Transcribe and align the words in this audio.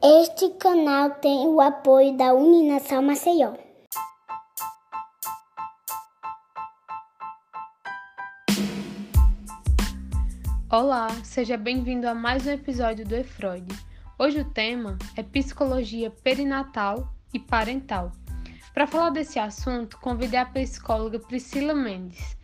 Este 0.00 0.50
canal 0.50 1.10
tem 1.16 1.48
o 1.48 1.60
apoio 1.60 2.16
da 2.16 2.32
Uninação 2.32 3.02
Maceió. 3.02 3.54
Olá, 10.70 11.08
seja 11.24 11.56
bem-vindo 11.56 12.06
a 12.08 12.14
mais 12.14 12.46
um 12.46 12.50
episódio 12.50 13.04
do 13.04 13.16
EFROID. 13.16 13.66
Hoje 14.16 14.42
o 14.42 14.44
tema 14.44 14.96
é 15.16 15.24
psicologia 15.24 16.08
perinatal 16.08 17.12
e 17.34 17.40
parental. 17.40 18.12
Para 18.72 18.86
falar 18.86 19.10
desse 19.10 19.40
assunto, 19.40 19.98
convidei 19.98 20.38
a 20.38 20.46
psicóloga 20.46 21.18
Priscila 21.18 21.74
Mendes. 21.74 22.36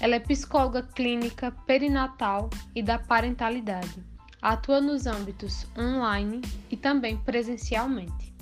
Ela 0.00 0.16
é 0.16 0.18
psicóloga 0.20 0.82
clínica 0.82 1.52
perinatal 1.64 2.50
e 2.74 2.82
da 2.82 2.98
parentalidade. 2.98 4.15
Atua 4.48 4.80
nos 4.80 5.08
âmbitos 5.08 5.66
online 5.76 6.40
e 6.70 6.76
também 6.76 7.16
presencialmente. 7.16 8.32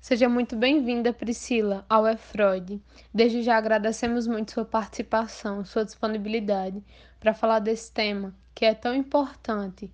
Seja 0.00 0.26
muito 0.26 0.56
bem-vinda, 0.56 1.12
Priscila, 1.12 1.84
ao 1.86 2.06
EFROID. 2.06 2.80
Desde 3.12 3.42
já 3.42 3.58
agradecemos 3.58 4.26
muito 4.26 4.52
sua 4.52 4.64
participação, 4.64 5.66
sua 5.66 5.84
disponibilidade 5.84 6.82
para 7.20 7.34
falar 7.34 7.58
desse 7.58 7.92
tema 7.92 8.34
que 8.54 8.64
é 8.64 8.72
tão 8.72 8.94
importante 8.94 9.92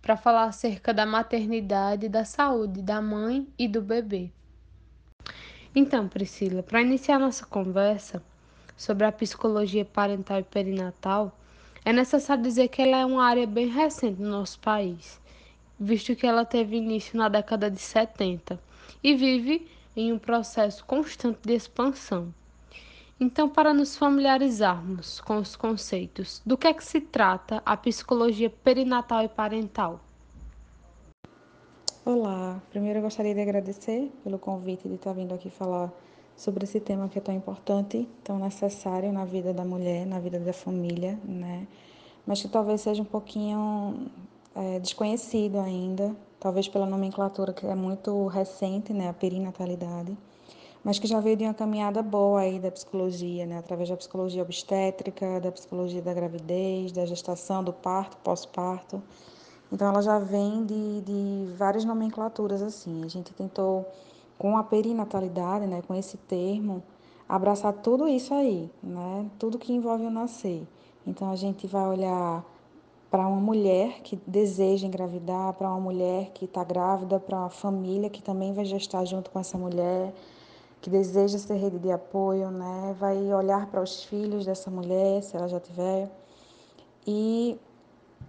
para 0.00 0.16
falar 0.16 0.44
acerca 0.44 0.94
da 0.94 1.04
maternidade 1.04 2.06
e 2.06 2.08
da 2.08 2.24
saúde 2.24 2.80
da 2.80 3.02
mãe 3.02 3.46
e 3.58 3.68
do 3.68 3.82
bebê. 3.82 4.32
Então, 5.74 6.08
Priscila, 6.08 6.62
para 6.62 6.80
iniciar 6.80 7.18
nossa 7.18 7.44
conversa 7.44 8.22
sobre 8.78 9.04
a 9.04 9.12
psicologia 9.12 9.84
parental 9.84 10.38
e 10.38 10.44
perinatal, 10.44 11.36
é 11.84 11.92
necessário 11.92 12.42
dizer 12.42 12.68
que 12.68 12.80
ela 12.80 12.98
é 12.98 13.04
uma 13.04 13.24
área 13.24 13.46
bem 13.46 13.66
recente 13.66 14.22
no 14.22 14.30
nosso 14.30 14.60
país, 14.60 15.20
visto 15.78 16.14
que 16.14 16.26
ela 16.26 16.44
teve 16.44 16.76
início 16.76 17.18
na 17.18 17.28
década 17.28 17.68
de 17.68 17.80
70 17.80 18.58
e 19.02 19.14
vive 19.14 19.68
em 19.96 20.12
um 20.12 20.18
processo 20.18 20.84
constante 20.84 21.40
de 21.44 21.54
expansão. 21.54 22.32
Então, 23.20 23.48
para 23.48 23.74
nos 23.74 23.96
familiarizarmos 23.96 25.20
com 25.20 25.38
os 25.38 25.56
conceitos, 25.56 26.40
do 26.46 26.56
que 26.56 26.68
é 26.68 26.72
que 26.72 26.84
se 26.84 27.00
trata 27.00 27.60
a 27.66 27.76
psicologia 27.76 28.48
perinatal 28.48 29.24
e 29.24 29.28
parental? 29.28 30.00
Olá, 32.04 32.62
primeiro 32.70 33.00
eu 33.00 33.02
gostaria 33.02 33.34
de 33.34 33.40
agradecer 33.40 34.10
pelo 34.22 34.38
convite 34.38 34.88
de 34.88 34.94
estar 34.94 35.12
vindo 35.12 35.34
aqui 35.34 35.50
falar 35.50 35.92
sobre 36.38 36.64
esse 36.64 36.78
tema 36.78 37.08
que 37.08 37.18
é 37.18 37.20
tão 37.20 37.34
importante, 37.34 38.08
tão 38.24 38.38
necessário 38.38 39.12
na 39.12 39.26
vida 39.26 39.52
da 39.52 39.64
mulher, 39.64 40.06
na 40.06 40.20
vida 40.20 40.38
da 40.38 40.52
família, 40.54 41.18
né? 41.24 41.66
Mas 42.24 42.40
que 42.40 42.48
talvez 42.48 42.80
seja 42.80 43.02
um 43.02 43.04
pouquinho 43.04 44.08
é, 44.54 44.78
desconhecido 44.78 45.58
ainda, 45.58 46.14
talvez 46.38 46.68
pela 46.68 46.86
nomenclatura 46.86 47.52
que 47.52 47.66
é 47.66 47.74
muito 47.74 48.28
recente, 48.28 48.92
né? 48.92 49.08
A 49.08 49.12
perinatalidade, 49.12 50.16
mas 50.84 51.00
que 51.00 51.08
já 51.08 51.18
veio 51.18 51.36
de 51.36 51.44
uma 51.44 51.54
caminhada 51.54 52.02
boa 52.02 52.40
aí 52.40 52.60
da 52.60 52.70
psicologia, 52.70 53.44
né? 53.44 53.58
Através 53.58 53.88
da 53.88 53.96
psicologia 53.96 54.40
obstétrica, 54.40 55.40
da 55.40 55.50
psicologia 55.50 56.00
da 56.00 56.14
gravidez, 56.14 56.92
da 56.92 57.04
gestação, 57.04 57.64
do 57.64 57.72
parto, 57.72 58.16
pós-parto. 58.18 59.02
Então, 59.72 59.88
ela 59.88 60.00
já 60.00 60.18
vem 60.18 60.64
de, 60.64 61.00
de 61.02 61.52
várias 61.56 61.84
nomenclaturas 61.84 62.62
assim. 62.62 63.04
A 63.04 63.08
gente 63.08 63.34
tentou, 63.34 63.86
com 64.38 64.56
a 64.56 64.62
perinatalidade, 64.62 65.66
né, 65.66 65.82
com 65.86 65.94
esse 65.94 66.16
termo, 66.16 66.82
abraçar 67.28 67.72
tudo 67.72 68.08
isso 68.08 68.32
aí, 68.32 68.70
né? 68.82 69.26
Tudo 69.38 69.58
que 69.58 69.72
envolve 69.72 70.06
o 70.06 70.10
nascer. 70.10 70.66
Então, 71.06 71.30
a 71.30 71.36
gente 71.36 71.66
vai 71.66 71.86
olhar 71.86 72.44
para 73.10 73.26
uma 73.26 73.40
mulher 73.40 74.00
que 74.02 74.16
deseja 74.26 74.86
engravidar, 74.86 75.52
para 75.54 75.68
uma 75.68 75.80
mulher 75.80 76.30
que 76.32 76.44
está 76.44 76.62
grávida, 76.62 77.18
para 77.18 77.38
uma 77.38 77.50
família 77.50 78.10
que 78.10 78.22
também 78.22 78.52
vai 78.52 78.64
gestar 78.64 79.04
junto 79.04 79.30
com 79.30 79.38
essa 79.38 79.58
mulher, 79.58 80.12
que 80.80 80.88
deseja 80.88 81.38
ser 81.38 81.54
rede 81.54 81.78
de 81.78 81.90
apoio, 81.90 82.50
né? 82.50 82.94
Vai 82.98 83.16
olhar 83.34 83.66
para 83.66 83.82
os 83.82 84.04
filhos 84.04 84.46
dessa 84.46 84.70
mulher, 84.70 85.22
se 85.22 85.36
ela 85.36 85.48
já 85.48 85.58
tiver, 85.58 86.10
e 87.06 87.58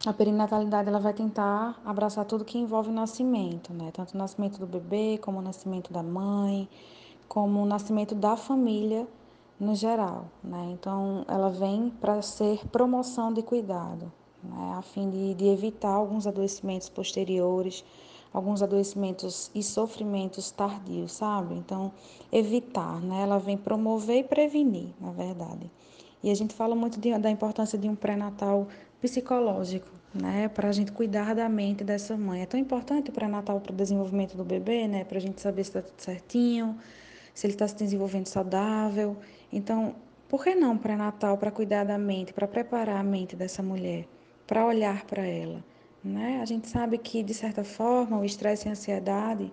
a 0.05 0.13
perinatalidade 0.13 0.87
ela 0.87 0.99
vai 0.99 1.13
tentar 1.13 1.79
abraçar 1.83 2.23
tudo 2.23 2.45
que 2.45 2.57
envolve 2.57 2.89
o 2.89 2.93
nascimento, 2.93 3.73
né? 3.73 3.91
Tanto 3.91 4.13
o 4.13 4.17
nascimento 4.17 4.57
do 4.57 4.65
bebê, 4.65 5.17
como 5.21 5.39
o 5.39 5.41
nascimento 5.41 5.91
da 5.91 6.01
mãe, 6.01 6.69
como 7.27 7.61
o 7.61 7.65
nascimento 7.65 8.15
da 8.15 8.37
família 8.37 9.05
no 9.59 9.75
geral, 9.75 10.27
né? 10.41 10.69
Então, 10.71 11.25
ela 11.27 11.49
vem 11.49 11.89
para 11.99 12.21
ser 12.21 12.65
promoção 12.67 13.33
de 13.33 13.41
cuidado, 13.41 14.09
né? 14.41 14.75
A 14.77 14.81
fim 14.81 15.09
de, 15.09 15.33
de 15.33 15.45
evitar 15.47 15.91
alguns 15.91 16.25
adoecimentos 16.25 16.87
posteriores, 16.87 17.83
alguns 18.31 18.61
adoecimentos 18.61 19.51
e 19.53 19.61
sofrimentos 19.61 20.49
tardios, 20.49 21.11
sabe? 21.11 21.55
Então, 21.55 21.91
evitar, 22.31 23.01
né? 23.01 23.23
Ela 23.23 23.37
vem 23.37 23.57
promover 23.57 24.19
e 24.19 24.23
prevenir, 24.23 24.93
na 24.97 25.11
verdade. 25.11 25.69
E 26.23 26.31
a 26.31 26.35
gente 26.35 26.53
fala 26.53 26.73
muito 26.73 26.99
de, 26.99 27.17
da 27.17 27.29
importância 27.29 27.77
de 27.77 27.89
um 27.89 27.95
pré-natal 27.95 28.67
psicológico, 29.01 29.87
né, 30.13 30.47
para 30.49 30.69
a 30.69 30.71
gente 30.71 30.91
cuidar 30.91 31.35
da 31.35 31.47
mente 31.47 31.83
dessa 31.83 32.17
mãe. 32.17 32.41
É 32.41 32.45
tão 32.45 32.59
importante 32.59 33.09
o 33.09 33.13
pré-natal 33.13 33.59
para 33.59 33.71
o 33.71 33.75
desenvolvimento 33.75 34.35
do 34.35 34.43
bebê, 34.43 34.87
né, 34.87 35.03
para 35.03 35.17
a 35.17 35.21
gente 35.21 35.39
saber 35.41 35.63
se 35.63 35.69
está 35.69 35.81
tudo 35.81 36.01
certinho, 36.01 36.77
se 37.33 37.47
ele 37.47 37.53
está 37.53 37.67
se 37.67 37.75
desenvolvendo 37.75 38.27
saudável. 38.27 39.17
Então, 39.51 39.95
por 40.27 40.43
que 40.43 40.53
não 40.55 40.77
pré-natal 40.77 41.37
para 41.37 41.51
cuidar 41.51 41.83
da 41.83 41.97
mente, 41.97 42.33
para 42.33 42.47
preparar 42.47 42.97
a 42.97 43.03
mente 43.03 43.35
dessa 43.35 43.63
mulher, 43.63 44.05
para 44.45 44.65
olhar 44.65 45.05
para 45.05 45.25
ela? 45.25 45.63
Né? 46.03 46.39
A 46.41 46.45
gente 46.45 46.67
sabe 46.67 46.97
que, 46.97 47.23
de 47.23 47.33
certa 47.33 47.63
forma, 47.63 48.19
o 48.19 48.25
estresse 48.25 48.67
e 48.67 48.69
a 48.69 48.71
ansiedade, 48.71 49.51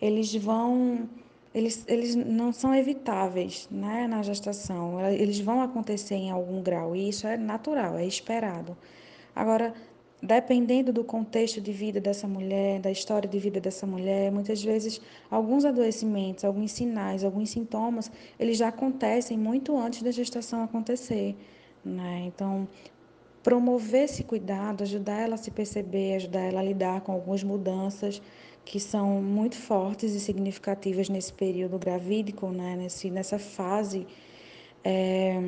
eles 0.00 0.34
vão 0.34 1.08
eles, 1.54 1.84
eles 1.88 2.14
não 2.14 2.52
são 2.52 2.74
evitáveis 2.74 3.68
né, 3.70 4.06
na 4.06 4.22
gestação, 4.22 5.00
eles 5.10 5.40
vão 5.40 5.60
acontecer 5.62 6.14
em 6.14 6.30
algum 6.30 6.62
grau, 6.62 6.94
e 6.94 7.08
isso 7.08 7.26
é 7.26 7.36
natural, 7.36 7.96
é 7.96 8.06
esperado. 8.06 8.76
Agora, 9.34 9.72
dependendo 10.22 10.92
do 10.92 11.04
contexto 11.04 11.60
de 11.60 11.72
vida 11.72 12.00
dessa 12.00 12.26
mulher, 12.26 12.80
da 12.80 12.90
história 12.90 13.28
de 13.28 13.38
vida 13.38 13.60
dessa 13.60 13.86
mulher, 13.86 14.32
muitas 14.32 14.62
vezes 14.62 15.00
alguns 15.30 15.64
adoecimentos, 15.64 16.44
alguns 16.44 16.72
sinais, 16.72 17.24
alguns 17.24 17.50
sintomas, 17.50 18.10
eles 18.38 18.58
já 18.58 18.68
acontecem 18.68 19.38
muito 19.38 19.76
antes 19.76 20.02
da 20.02 20.10
gestação 20.10 20.62
acontecer. 20.62 21.36
Né? 21.84 22.24
Então, 22.26 22.68
promover 23.42 24.04
esse 24.04 24.24
cuidado, 24.24 24.82
ajudar 24.82 25.20
ela 25.20 25.36
a 25.36 25.38
se 25.38 25.50
perceber, 25.50 26.16
ajudar 26.16 26.40
ela 26.40 26.60
a 26.60 26.62
lidar 26.62 27.00
com 27.02 27.12
algumas 27.12 27.42
mudanças 27.44 28.20
que 28.68 28.78
são 28.78 29.22
muito 29.22 29.56
fortes 29.56 30.12
e 30.14 30.20
significativas 30.20 31.08
nesse 31.08 31.32
período 31.32 31.78
gravídico, 31.78 32.48
né? 32.48 32.76
nesse, 32.76 33.10
nessa 33.10 33.38
fase, 33.38 34.06
é, 34.84 35.42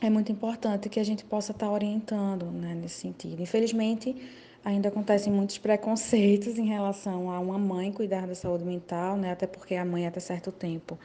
é 0.00 0.08
muito 0.08 0.32
importante 0.32 0.88
que 0.88 0.98
a 0.98 1.04
gente 1.04 1.22
possa 1.22 1.52
estar 1.52 1.70
orientando 1.70 2.46
né? 2.46 2.74
nesse 2.74 2.94
sentido. 2.94 3.42
Infelizmente, 3.42 4.16
ainda 4.64 4.88
acontecem 4.88 5.30
muitos 5.30 5.58
preconceitos 5.58 6.56
em 6.56 6.64
relação 6.64 7.30
a 7.30 7.38
uma 7.38 7.58
mãe 7.58 7.92
cuidar 7.92 8.26
da 8.26 8.34
saúde 8.34 8.64
mental, 8.64 9.18
né? 9.18 9.32
até 9.32 9.46
porque 9.46 9.74
a 9.74 9.84
mãe, 9.84 10.06
até 10.06 10.18
certo 10.18 10.50
tempo, 10.50 10.98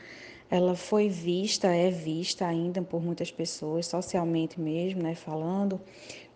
ela 0.49 0.75
foi 0.75 1.09
vista, 1.09 1.67
é 1.67 1.89
vista 1.89 2.45
ainda 2.45 2.81
por 2.81 3.01
muitas 3.01 3.31
pessoas, 3.31 3.87
socialmente 3.87 4.59
mesmo, 4.59 5.01
né? 5.01 5.15
falando, 5.15 5.81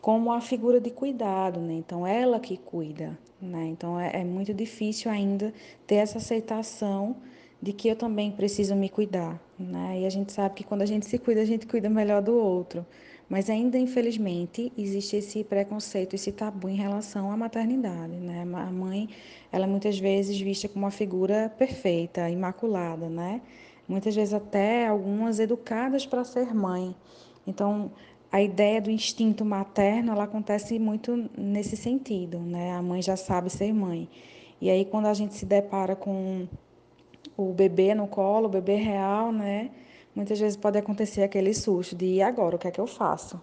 como 0.02 0.31
a 0.31 0.42
figura 0.42 0.80
de 0.80 0.90
cuidado, 0.90 1.59
né? 1.59 1.74
Então, 1.74 2.08
ela 2.08 2.40
que 2.40 2.58
cuida, 2.58 3.18
né? 3.42 3.66
Então, 3.68 4.00
é, 4.00 4.22
é 4.22 4.24
muito 4.24 4.53
difícil 4.53 5.12
ainda 5.12 5.53
ter 5.86 5.96
essa 5.96 6.18
aceitação 6.18 7.18
de 7.62 7.74
que 7.74 7.90
eu 7.90 7.96
também 7.96 8.31
preciso 8.31 8.75
me 8.75 8.88
cuidar, 8.88 9.40
né? 9.59 10.00
E 10.02 10.06
a 10.06 10.09
gente 10.09 10.31
sabe 10.31 10.56
que 10.56 10.64
quando 10.64 10.81
a 10.81 10.86
gente 10.86 11.06
se 11.06 11.18
cuida, 11.18 11.42
a 11.42 11.46
gente 11.46 11.68
cuida 11.68 11.90
melhor 11.90 12.22
do 12.22 12.34
outro. 12.34 12.86
Mas 13.28 13.48
ainda, 13.50 13.78
infelizmente, 13.78 14.74
existe 14.75 15.18
esse 15.18 15.44
preconceito, 15.44 16.16
esse 16.16 16.31
tabu 16.31 16.68
em 16.68 16.75
relação 16.75 17.31
à 17.31 17.38
maternidade, 17.38 18.13
né? 18.13 18.42
A 18.42 18.72
mãe, 18.72 19.10
ela 19.51 19.66
é 19.66 19.68
muitas 19.68 20.00
vezes 20.00 20.39
vista 20.39 20.68
como 20.68 20.86
uma 20.86 20.92
figura 20.92 21.54
perfeita, 21.56 22.28
imaculada, 22.30 23.07
né? 23.07 23.42
Muitas 23.89 24.15
vezes 24.15 24.36
até 24.36 24.88
algumas 24.88 25.39
educadas 25.39 26.06
para 26.06 26.24
ser 26.24 26.53
mãe. 26.53 26.95
Então, 27.47 27.91
a 28.31 28.39
ideia 28.39 28.80
do 28.80 28.91
instinto 28.91 29.44
materno 29.44 30.12
ela 30.12 30.25
acontece 30.25 30.77
muito 30.77 31.27
nesse 31.36 31.75
sentido, 31.75 32.38
né? 32.38 32.74
A 32.74 32.81
mãe 32.83 33.01
já 33.01 33.18
sabe 33.18 33.50
ser 33.50 33.74
mãe. 33.74 34.07
E 34.62 34.69
aí 34.69 34.86
quando 34.86 35.07
a 35.07 35.13
gente 35.15 35.33
se 35.33 35.45
depara 35.45 35.95
com 35.95 36.47
o 37.36 37.51
bebê 37.51 37.95
no 37.95 38.07
colo, 38.07 38.45
o 38.45 38.50
bebê 38.50 38.75
real, 38.75 39.31
né? 39.31 39.71
Muitas 40.13 40.39
vezes 40.39 40.56
pode 40.56 40.77
acontecer 40.77 41.24
aquele 41.24 41.53
susto 41.56 41.95
de 41.95 42.06
e 42.06 42.21
agora, 42.21 42.56
o 42.56 42.59
que 42.59 42.68
é 42.68 42.71
que 42.71 42.80
eu 42.80 42.88
faço? 42.88 43.42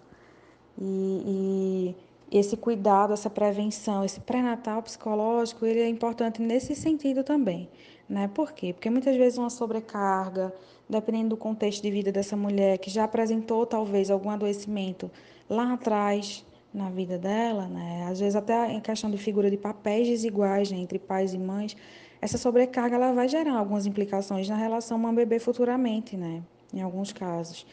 E, 0.79 1.23
e 1.25 1.95
esse 2.31 2.57
cuidado, 2.57 3.13
essa 3.13 3.29
prevenção, 3.29 4.03
esse 4.03 4.19
pré-natal 4.19 4.81
psicológico, 4.83 5.65
ele 5.65 5.79
é 5.79 5.87
importante 5.87 6.41
nesse 6.41 6.75
sentido 6.75 7.23
também, 7.23 7.69
né? 8.09 8.29
Por 8.33 8.51
quê? 8.51 8.73
Porque 8.73 8.89
muitas 8.89 9.15
vezes 9.15 9.37
uma 9.37 9.49
sobrecarga, 9.49 10.53
dependendo 10.89 11.29
do 11.29 11.37
contexto 11.37 11.81
de 11.81 11.91
vida 11.91 12.11
dessa 12.11 12.35
mulher, 12.35 12.77
que 12.77 12.89
já 12.89 13.05
apresentou 13.05 13.65
talvez 13.65 14.11
algum 14.11 14.29
adoecimento 14.29 15.09
lá 15.49 15.73
atrás, 15.73 16.45
na 16.73 16.89
vida 16.89 17.17
dela, 17.17 17.67
né? 17.67 18.07
Às 18.09 18.19
vezes 18.19 18.35
até 18.35 18.71
em 18.71 18.79
questão 18.79 19.09
de 19.09 19.17
figura 19.17 19.49
de 19.49 19.57
papéis 19.57 20.07
desiguais 20.07 20.69
né, 20.69 20.77
entre 20.77 20.99
pais 20.99 21.33
e 21.33 21.37
mães, 21.37 21.75
essa 22.21 22.37
sobrecarga 22.37 22.95
ela 22.95 23.13
vai 23.13 23.27
gerar 23.27 23.57
algumas 23.57 23.85
implicações 23.85 24.49
na 24.49 24.55
relação 24.55 24.97
mãe-bebê 24.97 25.39
futuramente, 25.39 26.17
né? 26.17 26.43
Em 26.73 26.81
alguns 26.81 27.13
casos. 27.13 27.65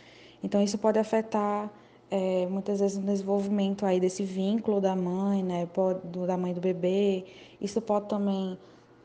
Então 0.42 0.62
isso 0.62 0.78
pode 0.78 0.98
afetar 0.98 1.70
é, 2.10 2.46
muitas 2.46 2.80
vezes 2.80 2.96
o 2.96 3.00
desenvolvimento 3.00 3.84
aí 3.84 3.98
desse 3.98 4.24
vínculo 4.24 4.80
da 4.80 4.94
mãe, 4.94 5.42
né? 5.42 5.66
Pode, 5.66 6.00
da 6.26 6.36
mãe 6.36 6.52
do 6.52 6.60
bebê. 6.60 7.24
Isso 7.60 7.80
pode 7.80 8.08
também 8.08 8.58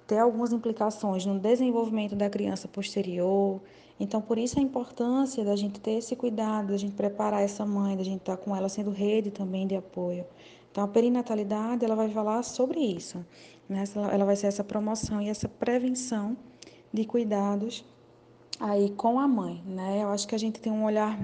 ter 0.05 0.17
algumas 0.19 0.51
implicações 0.51 1.25
no 1.25 1.39
desenvolvimento 1.39 2.15
da 2.15 2.29
criança 2.29 2.67
posterior. 2.67 3.61
Então, 3.99 4.21
por 4.21 4.37
isso 4.37 4.57
a 4.57 4.61
importância 4.61 5.43
da 5.43 5.55
gente 5.55 5.79
ter 5.79 5.91
esse 5.91 6.15
cuidado, 6.15 6.67
da 6.67 6.77
gente 6.77 6.93
preparar 6.93 7.43
essa 7.43 7.65
mãe, 7.65 7.97
da 7.97 8.03
gente 8.03 8.19
estar 8.19 8.37
tá 8.37 8.43
com 8.43 8.55
ela 8.55 8.69
sendo 8.69 8.91
rede 8.91 9.29
também 9.29 9.67
de 9.67 9.75
apoio. 9.75 10.25
Então, 10.71 10.83
a 10.83 10.87
perinatalidade, 10.87 11.83
ela 11.83 11.95
vai 11.95 12.09
falar 12.09 12.43
sobre 12.43 12.79
isso. 12.79 13.25
Né? 13.67 13.83
Ela 14.11 14.25
vai 14.25 14.35
ser 14.35 14.47
essa 14.47 14.63
promoção 14.63 15.21
e 15.21 15.29
essa 15.29 15.47
prevenção 15.47 16.37
de 16.93 17.05
cuidados 17.05 17.85
aí 18.59 18.89
com 18.91 19.19
a 19.19 19.27
mãe, 19.27 19.63
né? 19.65 20.03
Eu 20.03 20.09
acho 20.09 20.27
que 20.27 20.35
a 20.35 20.37
gente 20.37 20.59
tem 20.59 20.71
um 20.71 20.83
olhar 20.83 21.17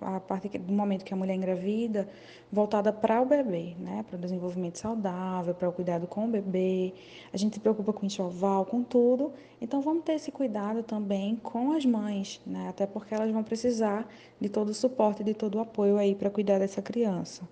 a 0.00 0.20
partir 0.20 0.58
do 0.58 0.72
momento 0.72 1.04
que 1.04 1.14
a 1.14 1.16
mulher 1.16 1.34
engravida, 1.34 2.08
voltada 2.52 2.92
para 2.92 3.20
o 3.20 3.24
bebê, 3.24 3.74
né? 3.78 4.04
Para 4.06 4.16
o 4.16 4.20
desenvolvimento 4.20 4.78
saudável, 4.78 5.54
para 5.54 5.68
o 5.68 5.72
cuidado 5.72 6.06
com 6.06 6.26
o 6.26 6.28
bebê. 6.28 6.92
A 7.32 7.36
gente 7.36 7.54
se 7.54 7.60
preocupa 7.60 7.92
com 7.92 8.04
enxoval, 8.04 8.64
com 8.66 8.82
tudo. 8.82 9.32
Então 9.60 9.80
vamos 9.80 10.04
ter 10.04 10.14
esse 10.14 10.30
cuidado 10.30 10.82
também 10.82 11.36
com 11.36 11.72
as 11.72 11.84
mães, 11.84 12.40
né? 12.46 12.68
Até 12.68 12.86
porque 12.86 13.14
elas 13.14 13.30
vão 13.30 13.42
precisar 13.42 14.08
de 14.40 14.48
todo 14.48 14.68
o 14.70 14.74
suporte, 14.74 15.24
de 15.24 15.34
todo 15.34 15.56
o 15.56 15.60
apoio 15.60 15.96
aí 15.96 16.14
para 16.14 16.30
cuidar 16.30 16.58
dessa 16.58 16.82
criança. 16.82 17.48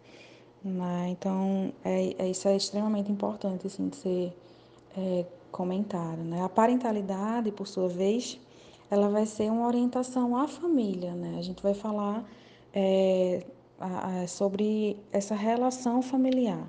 Né? 0.62 1.08
Então 1.11 1.73
é, 1.85 2.14
é, 2.25 2.29
isso 2.29 2.49
é 2.49 2.56
extremamente 2.56 3.12
importante 3.12 3.67
assim 3.67 3.88
de 3.88 3.97
ser 3.97 4.32
é, 4.97 5.26
comentado, 5.50 6.23
né? 6.25 6.43
A 6.43 6.49
parentalidade, 6.49 7.52
por 7.52 7.67
sua 7.67 7.88
vez, 7.88 8.40
ela 8.91 9.09
vai 9.09 9.27
ser 9.27 9.51
uma 9.51 9.67
orientação 9.67 10.37
à 10.37 10.47
família, 10.47 11.15
né? 11.15 11.37
A 11.39 11.43
gente 11.43 11.63
vai 11.63 11.75
falar 11.75 12.25
é, 12.73 13.45
a, 13.81 14.23
a, 14.23 14.27
sobre 14.27 14.97
essa 15.13 15.35
relação 15.35 16.03
familiar, 16.03 16.69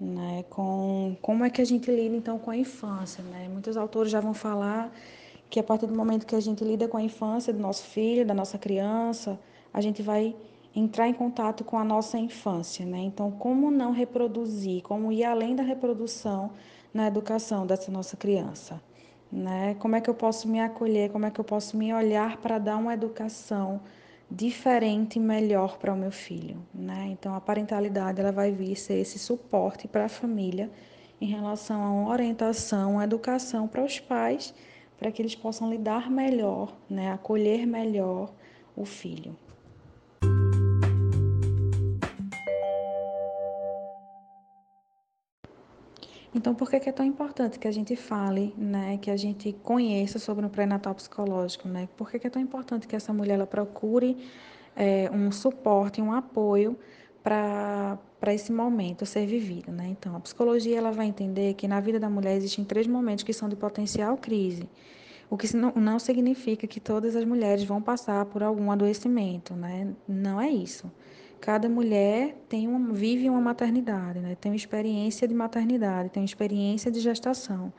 né? 0.00 0.44
Com 0.50 1.16
como 1.20 1.44
é 1.44 1.50
que 1.50 1.60
a 1.60 1.64
gente 1.64 1.90
lida 1.90 2.16
então 2.16 2.38
com 2.38 2.50
a 2.50 2.56
infância, 2.56 3.22
né? 3.24 3.48
Muitos 3.48 3.76
autores 3.76 4.10
já 4.10 4.20
vão 4.20 4.34
falar 4.34 4.92
que 5.48 5.60
a 5.60 5.62
partir 5.62 5.86
do 5.86 5.94
momento 5.94 6.26
que 6.26 6.34
a 6.34 6.40
gente 6.40 6.64
lida 6.64 6.88
com 6.88 6.96
a 6.96 7.02
infância 7.02 7.52
do 7.52 7.60
nosso 7.60 7.84
filho, 7.84 8.26
da 8.26 8.34
nossa 8.34 8.58
criança, 8.58 9.38
a 9.72 9.80
gente 9.80 10.02
vai 10.02 10.34
entrar 10.74 11.08
em 11.08 11.14
contato 11.14 11.64
com 11.64 11.78
a 11.78 11.84
nossa 11.84 12.18
infância, 12.18 12.84
né? 12.84 12.98
Então, 12.98 13.30
como 13.30 13.70
não 13.70 13.92
reproduzir, 13.92 14.82
como 14.82 15.10
ir 15.10 15.24
além 15.24 15.56
da 15.56 15.62
reprodução 15.62 16.50
na 16.92 17.06
educação 17.06 17.66
dessa 17.66 17.90
nossa 17.90 18.16
criança? 18.16 18.80
Né? 19.30 19.74
Como 19.78 19.96
é 19.96 20.00
que 20.00 20.10
eu 20.10 20.14
posso 20.14 20.48
me 20.48 20.60
acolher? 20.60 21.10
Como 21.10 21.26
é 21.26 21.30
que 21.30 21.40
eu 21.40 21.44
posso 21.44 21.76
me 21.76 21.92
olhar 21.92 22.36
para 22.38 22.58
dar 22.58 22.76
uma 22.76 22.94
educação 22.94 23.80
diferente 24.30 25.16
e 25.16 25.20
melhor 25.20 25.78
para 25.78 25.92
o 25.92 25.96
meu 25.96 26.10
filho, 26.10 26.56
né? 26.74 27.08
Então 27.10 27.34
a 27.34 27.40
parentalidade 27.40 28.20
ela 28.20 28.32
vai 28.32 28.50
vir 28.50 28.76
ser 28.76 28.94
esse 28.94 29.18
suporte 29.18 29.86
para 29.86 30.06
a 30.06 30.08
família 30.08 30.70
em 31.20 31.26
relação 31.26 31.82
a 31.82 31.90
uma 31.90 32.10
orientação, 32.10 32.92
uma 32.92 33.04
educação 33.04 33.68
para 33.68 33.84
os 33.84 34.00
pais, 34.00 34.52
para 34.98 35.10
que 35.12 35.22
eles 35.22 35.34
possam 35.34 35.70
lidar 35.70 36.10
melhor, 36.10 36.76
né? 36.90 37.12
Acolher 37.12 37.66
melhor 37.66 38.32
o 38.74 38.84
filho. 38.84 39.36
Então, 46.36 46.54
por 46.54 46.68
que 46.68 46.76
é 46.76 46.92
tão 46.92 47.06
importante 47.06 47.58
que 47.58 47.66
a 47.66 47.72
gente 47.72 47.96
fale, 47.96 48.54
né, 48.58 48.98
que 48.98 49.10
a 49.10 49.16
gente 49.16 49.54
conheça 49.62 50.18
sobre 50.18 50.44
o 50.44 50.50
pré-natal 50.50 50.94
psicológico, 50.94 51.66
né? 51.66 51.88
Por 51.96 52.10
que 52.10 52.26
é 52.26 52.30
tão 52.30 52.42
importante 52.42 52.86
que 52.86 52.94
essa 52.94 53.10
mulher 53.10 53.34
ela 53.36 53.46
procure 53.46 54.18
é, 54.76 55.10
um 55.10 55.32
suporte, 55.32 56.02
um 56.02 56.12
apoio 56.12 56.78
para 57.22 57.98
para 58.20 58.34
esse 58.34 58.50
momento 58.50 59.06
ser 59.06 59.26
vivido, 59.26 59.70
né? 59.70 59.88
Então, 59.88 60.16
a 60.16 60.20
psicologia 60.20 60.76
ela 60.76 60.90
vai 60.90 61.06
entender 61.06 61.54
que 61.54 61.68
na 61.68 61.80
vida 61.80 62.00
da 62.00 62.08
mulher 62.10 62.36
existem 62.36 62.64
três 62.64 62.86
momentos 62.86 63.24
que 63.24 63.32
são 63.32 63.48
de 63.48 63.56
potencial 63.56 64.16
crise, 64.16 64.68
o 65.30 65.36
que 65.36 65.54
não, 65.56 65.72
não 65.76 65.98
significa 65.98 66.66
que 66.66 66.80
todas 66.80 67.14
as 67.16 67.24
mulheres 67.24 67.64
vão 67.64 67.80
passar 67.80 68.24
por 68.26 68.42
algum 68.42 68.70
adoecimento, 68.70 69.54
né? 69.54 69.94
Não 70.08 70.40
é 70.40 70.50
isso. 70.50 70.90
Cada 71.40 71.68
mulher 71.68 72.36
tem 72.48 72.66
uma, 72.66 72.92
vive 72.92 73.28
uma 73.28 73.40
maternidade, 73.40 74.18
né? 74.20 74.36
tem 74.40 74.52
uma 74.52 74.56
experiência 74.56 75.28
de 75.28 75.34
maternidade, 75.34 76.08
tem 76.08 76.22
uma 76.22 76.26
experiência 76.26 76.90
de 76.90 77.00
gestação. 77.00 77.72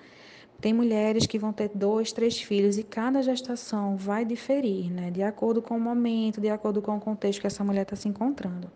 Tem 0.59 0.73
mulheres 0.73 1.27
que 1.27 1.37
vão 1.37 1.53
ter 1.53 1.69
dois, 1.73 2.11
três 2.11 2.41
filhos 2.41 2.77
e 2.77 2.83
cada 2.83 3.21
gestação 3.21 3.95
vai 3.95 4.25
diferir, 4.25 4.91
né? 4.91 5.11
de 5.11 5.21
acordo 5.21 5.61
com 5.61 5.77
o 5.77 5.79
momento, 5.79 6.41
de 6.41 6.49
acordo 6.49 6.81
com 6.81 6.95
o 6.95 6.99
contexto 6.99 7.41
que 7.41 7.47
essa 7.47 7.63
mulher 7.63 7.83
está 7.83 7.95
se 7.95 8.07
encontrando. 8.07 8.71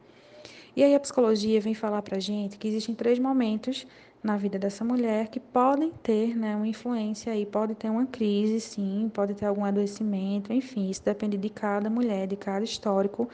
E 0.75 0.83
aí 0.83 0.95
a 0.95 0.99
psicologia 0.99 1.59
vem 1.59 1.73
falar 1.73 2.01
para 2.01 2.19
gente 2.19 2.57
que 2.57 2.67
existem 2.67 2.95
três 2.95 3.19
momentos 3.19 3.85
na 4.23 4.37
vida 4.37 4.59
dessa 4.59 4.85
mulher 4.85 5.27
que 5.27 5.39
podem 5.39 5.91
ter 6.03 6.35
né, 6.37 6.55
uma 6.55 6.67
influência 6.67 7.33
aí, 7.33 7.45
pode 7.45 7.75
ter 7.75 7.89
uma 7.89 8.05
crise, 8.05 8.59
sim, 8.59 9.09
pode 9.13 9.33
ter 9.33 9.47
algum 9.47 9.65
adoecimento, 9.65 10.53
enfim, 10.53 10.89
isso 10.89 11.03
depende 11.03 11.37
de 11.37 11.49
cada 11.49 11.89
mulher, 11.89 12.27
de 12.27 12.35
cada 12.35 12.63
histórico 12.63 13.27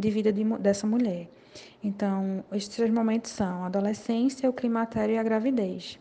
de 0.00 0.10
vida 0.10 0.32
de, 0.32 0.42
dessa 0.58 0.86
mulher. 0.86 1.28
Então, 1.82 2.44
esses 2.52 2.68
três 2.68 2.90
momentos 2.90 3.30
são 3.30 3.64
a 3.64 3.66
adolescência, 3.66 4.48
o 4.48 4.52
climatério 4.52 5.14
e 5.14 5.18
a 5.18 5.22
gravidez. 5.22 5.98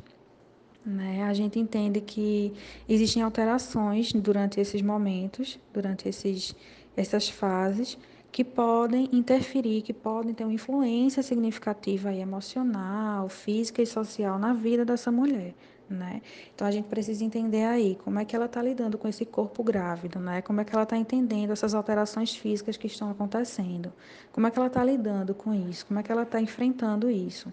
Né? 0.85 1.23
A 1.23 1.33
gente 1.33 1.59
entende 1.59 2.01
que 2.01 2.53
existem 2.87 3.21
alterações 3.21 4.13
durante 4.13 4.59
esses 4.59 4.81
momentos, 4.81 5.59
durante 5.73 6.07
esses, 6.07 6.55
essas 6.95 7.29
fases, 7.29 7.97
que 8.31 8.43
podem 8.43 9.09
interferir, 9.11 9.81
que 9.81 9.93
podem 9.93 10.33
ter 10.33 10.43
uma 10.43 10.53
influência 10.53 11.23
significativa 11.23 12.13
e 12.13 12.19
emocional, 12.19 13.27
física 13.27 13.81
e 13.81 13.85
social 13.85 14.37
na 14.37 14.53
vida 14.53 14.85
dessa 14.85 15.11
mulher 15.11 15.53
né? 15.93 16.21
Então 16.53 16.67
a 16.67 16.71
gente 16.71 16.87
precisa 16.87 17.23
entender 17.23 17.63
aí 17.63 17.97
como 18.03 18.19
é 18.19 18.25
que 18.25 18.35
ela 18.35 18.45
está 18.45 18.61
lidando 18.61 18.97
com 18.97 19.07
esse 19.07 19.25
corpo 19.25 19.63
grávido, 19.63 20.19
né? 20.19 20.41
Como 20.41 20.61
é 20.61 20.63
que 20.63 20.73
ela 20.73 20.83
está 20.83 20.97
entendendo 20.97 21.51
essas 21.51 21.73
alterações 21.73 22.35
físicas 22.35 22.77
que 22.77 22.87
estão 22.87 23.09
acontecendo? 23.09 23.91
Como 24.31 24.47
é 24.47 24.51
que 24.51 24.57
ela 24.57 24.67
está 24.67 24.83
lidando 24.83 25.33
com 25.33 25.53
isso? 25.53 25.85
Como 25.85 25.99
é 25.99 26.03
que 26.03 26.11
ela 26.11 26.23
está 26.23 26.39
enfrentando 26.39 27.09
isso? 27.09 27.51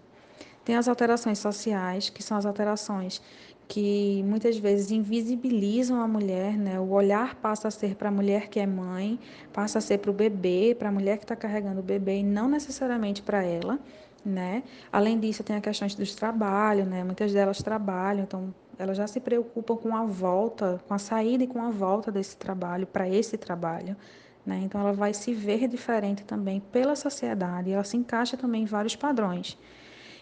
Tem 0.65 0.77
as 0.77 0.89
alterações 0.89 1.39
sociais, 1.39 2.11
que 2.11 2.23
são 2.23 2.37
as 2.37 2.45
alterações 2.45 3.23
que 3.69 4.23
muitas 4.25 4.59
vezes 4.59 4.91
invisibilizam 4.91 6.01
a 6.01 6.07
mulher, 6.07 6.57
né? 6.57 6.79
O 6.79 6.91
olhar 6.91 7.35
passa 7.37 7.69
a 7.69 7.71
ser 7.71 7.97
para 7.97 8.09
a 8.09 8.13
mulher 8.13 8.49
que 8.49 8.61
é 8.61 8.67
mãe, 8.67 9.19
passa 9.53 9.79
a 9.79 9.81
ser 9.81 9.99
para 9.99 10.11
o 10.11 10.15
bebê, 10.15 10.75
para 10.79 10.89
a 10.89 10.93
mulher 10.93 11.19
que 11.19 11.25
está 11.25 11.35
carregando 11.35 11.81
o 11.81 11.83
bebê, 11.83 12.19
e 12.19 12.23
não 12.23 12.49
necessariamente 12.49 13.23
para 13.23 13.43
ela 13.43 13.79
né? 14.27 14.63
Além 14.93 15.19
disso, 15.19 15.43
tem 15.43 15.57
a 15.57 15.61
questão 15.61 15.87
dos 15.89 16.15
trabalhos, 16.15 16.87
né? 16.87 17.05
Muitas 17.05 17.33
delas 17.33 17.63
trabalham, 17.63 18.25
então 18.25 18.55
elas 18.79 18.97
já 18.97 19.07
se 19.07 19.21
preocupam 19.21 19.77
com 19.77 19.97
a 19.97 20.05
volta, 20.05 20.81
com 20.87 20.95
a 20.95 20.99
saída 20.99 21.45
e 21.45 21.47
com 21.47 21.63
a 21.63 21.71
volta 21.71 22.11
desse 22.11 22.37
trabalho 22.37 22.87
para 22.87 23.09
esse 23.09 23.37
trabalho, 23.39 23.97
né? 24.45 24.61
Então 24.63 24.81
ela 24.81 24.93
vai 24.93 25.15
se 25.15 25.33
ver 25.33 25.69
diferente 25.69 26.25
também 26.25 26.61
pela 26.61 26.97
sociedade, 26.97 27.71
ela 27.71 27.85
se 27.85 27.97
encaixa 27.97 28.37
também 28.37 28.63
em 28.63 28.67
vários 28.67 28.97
padrões. 28.97 29.57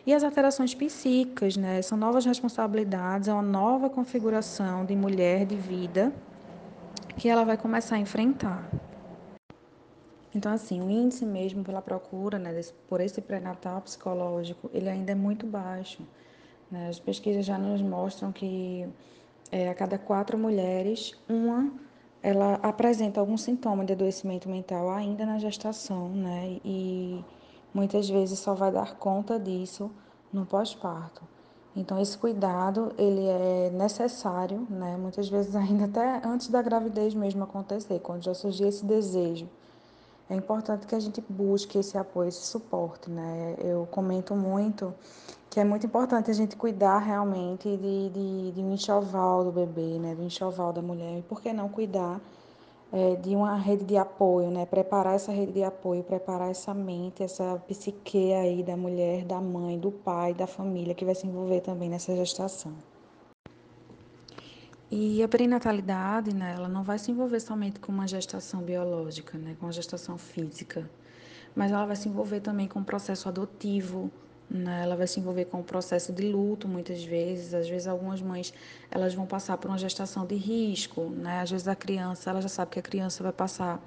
E 0.07 0.13
as 0.13 0.23
alterações 0.23 0.75
psíquicas, 0.75 1.57
né? 1.57 1.81
São 1.81 1.97
novas 1.97 2.25
responsabilidades, 2.27 3.27
é 3.27 3.33
uma 3.33 3.43
nova 3.43 3.89
configuração 3.89 4.85
de 4.85 4.95
mulher 4.95 5.47
de 5.47 5.57
vida 5.57 6.13
que 7.17 7.29
ela 7.29 7.45
vai 7.45 7.57
começar 7.57 7.97
a 7.97 7.99
enfrentar. 7.99 8.69
Então, 10.35 10.53
assim, 10.53 10.81
o 10.81 10.91
índice 10.91 11.25
mesmo 11.25 11.63
pela 11.63 11.81
procura, 11.81 12.39
né, 12.39 12.53
desse, 12.53 12.73
por 12.89 13.01
esse 13.01 13.21
pré-natal 13.21 13.81
psicológico, 13.83 14.69
ele 14.75 14.89
ainda 14.89 15.13
é 15.13 15.15
muito 15.15 15.47
baixo. 15.47 16.03
Né? 16.71 16.89
As 16.89 16.99
pesquisas 16.99 17.45
já 17.45 17.57
nos 17.57 17.81
mostram 17.81 18.33
que 18.33 18.89
é, 19.53 19.69
a 19.69 19.75
cada 19.75 19.97
quatro 19.97 20.37
mulheres, 20.37 21.15
uma 21.29 21.73
ela 22.21 22.55
apresenta 22.63 23.21
algum 23.21 23.37
sintoma 23.37 23.85
de 23.85 23.93
adoecimento 23.93 24.49
mental 24.49 24.91
ainda 24.91 25.27
na 25.27 25.39
gestação, 25.39 26.09
né? 26.09 26.59
E 26.65 27.23
muitas 27.73 28.09
vezes 28.09 28.39
só 28.39 28.55
vai 28.55 28.73
dar 28.73 28.95
conta 28.97 29.39
disso 29.39 29.91
no 30.33 30.47
pós-parto. 30.47 31.23
Então 31.77 32.01
esse 32.01 32.17
cuidado 32.17 32.95
ele 32.97 33.27
é 33.27 33.71
necessário, 33.71 34.67
né? 34.71 34.97
Muitas 34.97 35.29
vezes 35.29 35.55
ainda 35.55 35.85
até 35.85 36.27
antes 36.27 36.49
da 36.49 36.63
gravidez 36.63 37.13
mesmo 37.13 37.45
acontecer, 37.45 38.01
quando 38.01 38.25
já 38.25 38.33
surgir 38.33 38.69
esse 38.69 38.87
desejo 38.87 39.47
é 40.29 40.35
importante 40.35 40.87
que 40.87 40.95
a 40.95 41.01
gente 41.01 41.23
busque 41.29 41.79
esse 41.79 41.99
apoio, 41.99 42.29
esse 42.29 42.47
suporte, 42.47 43.11
né? 43.11 43.57
Eu 43.59 43.87
comento 43.91 44.35
muito 44.35 44.95
que 45.51 45.61
é 45.61 45.65
muito 45.65 45.87
importante 45.87 46.31
a 46.31 46.35
gente 46.35 46.57
cuidar 46.57 46.99
realmente 46.99 47.77
de, 47.77 48.09
de, 48.11 48.53
de 48.53 48.61
um 48.61 48.73
enxoval 48.73 49.45
do 49.45 49.53
bebê, 49.53 49.99
né? 49.99 50.15
Do 50.15 50.23
enxoval 50.23 50.73
da 50.73 50.83
mulher. 50.83 51.19
E 51.19 51.23
por 51.23 51.41
que 51.41 51.53
não 51.53 51.69
cuidar 51.69 52.21
é, 52.93 53.17
de 53.17 53.37
uma 53.37 53.55
rede 53.57 53.85
de 53.85 53.97
apoio, 53.97 54.51
né? 54.51 54.65
Preparar 54.67 55.15
essa 55.15 55.31
rede 55.31 55.53
de 55.53 55.63
apoio, 55.63 56.03
preparar 56.03 56.51
essa 56.51 56.73
mente, 56.73 57.23
essa 57.23 57.63
psique 57.69 58.33
aí 58.33 58.63
da 58.63 58.77
mulher, 58.77 59.25
da 59.25 59.41
mãe, 59.41 59.79
do 59.79 59.93
pai, 59.93 60.33
da 60.33 60.47
família 60.47 60.95
que 60.95 61.05
vai 61.05 61.15
se 61.15 61.27
envolver 61.27 61.61
também 61.61 61.91
nessa 61.91 62.17
gestação. 62.17 62.73
E 64.97 65.25
a 65.25 65.27
perinatalidade, 65.27 66.33
né, 66.33 66.55
ela 66.57 66.69
não 66.69 66.85
vai 66.85 67.01
se 67.01 67.11
envolver 67.11 67.41
somente 67.41 67.81
com 67.81 67.91
uma 67.91 68.07
gestação 68.07 68.63
biológica, 68.63 69.37
né, 69.37 69.57
com 69.59 69.67
uma 69.67 69.73
gestação 69.73 70.17
física, 70.17 70.89
mas 71.53 71.73
ela 71.73 71.85
vai 71.85 71.97
se 71.97 72.09
envolver 72.09 72.39
também 72.39 72.69
com 72.69 72.79
o 72.79 72.85
processo 72.85 73.29
adotivo, 73.29 74.09
né? 74.49 74.83
Ela 74.85 74.95
vai 74.95 75.09
se 75.09 75.19
envolver 75.19 75.47
com 75.47 75.59
o 75.59 75.65
processo 75.65 76.13
de 76.13 76.23
luto 76.31 76.69
muitas 76.69 77.03
vezes. 77.03 77.55
Às 77.55 77.69
vezes 77.69 77.89
algumas 77.89 78.23
mães 78.23 78.55
elas 78.89 79.15
vão 79.15 79.27
passar 79.27 79.57
por 79.57 79.69
uma 79.69 79.79
gestação 79.79 80.25
de 80.27 80.37
risco, 80.37 81.11
né? 81.11 81.41
Às 81.41 81.51
vezes 81.51 81.67
a 81.67 81.75
criança, 81.75 82.31
ela 82.31 82.41
já 82.41 82.49
sabe 82.49 82.71
que 82.71 82.79
a 82.79 82.83
criança 82.83 83.23
vai 83.23 83.33
passar 83.33 83.81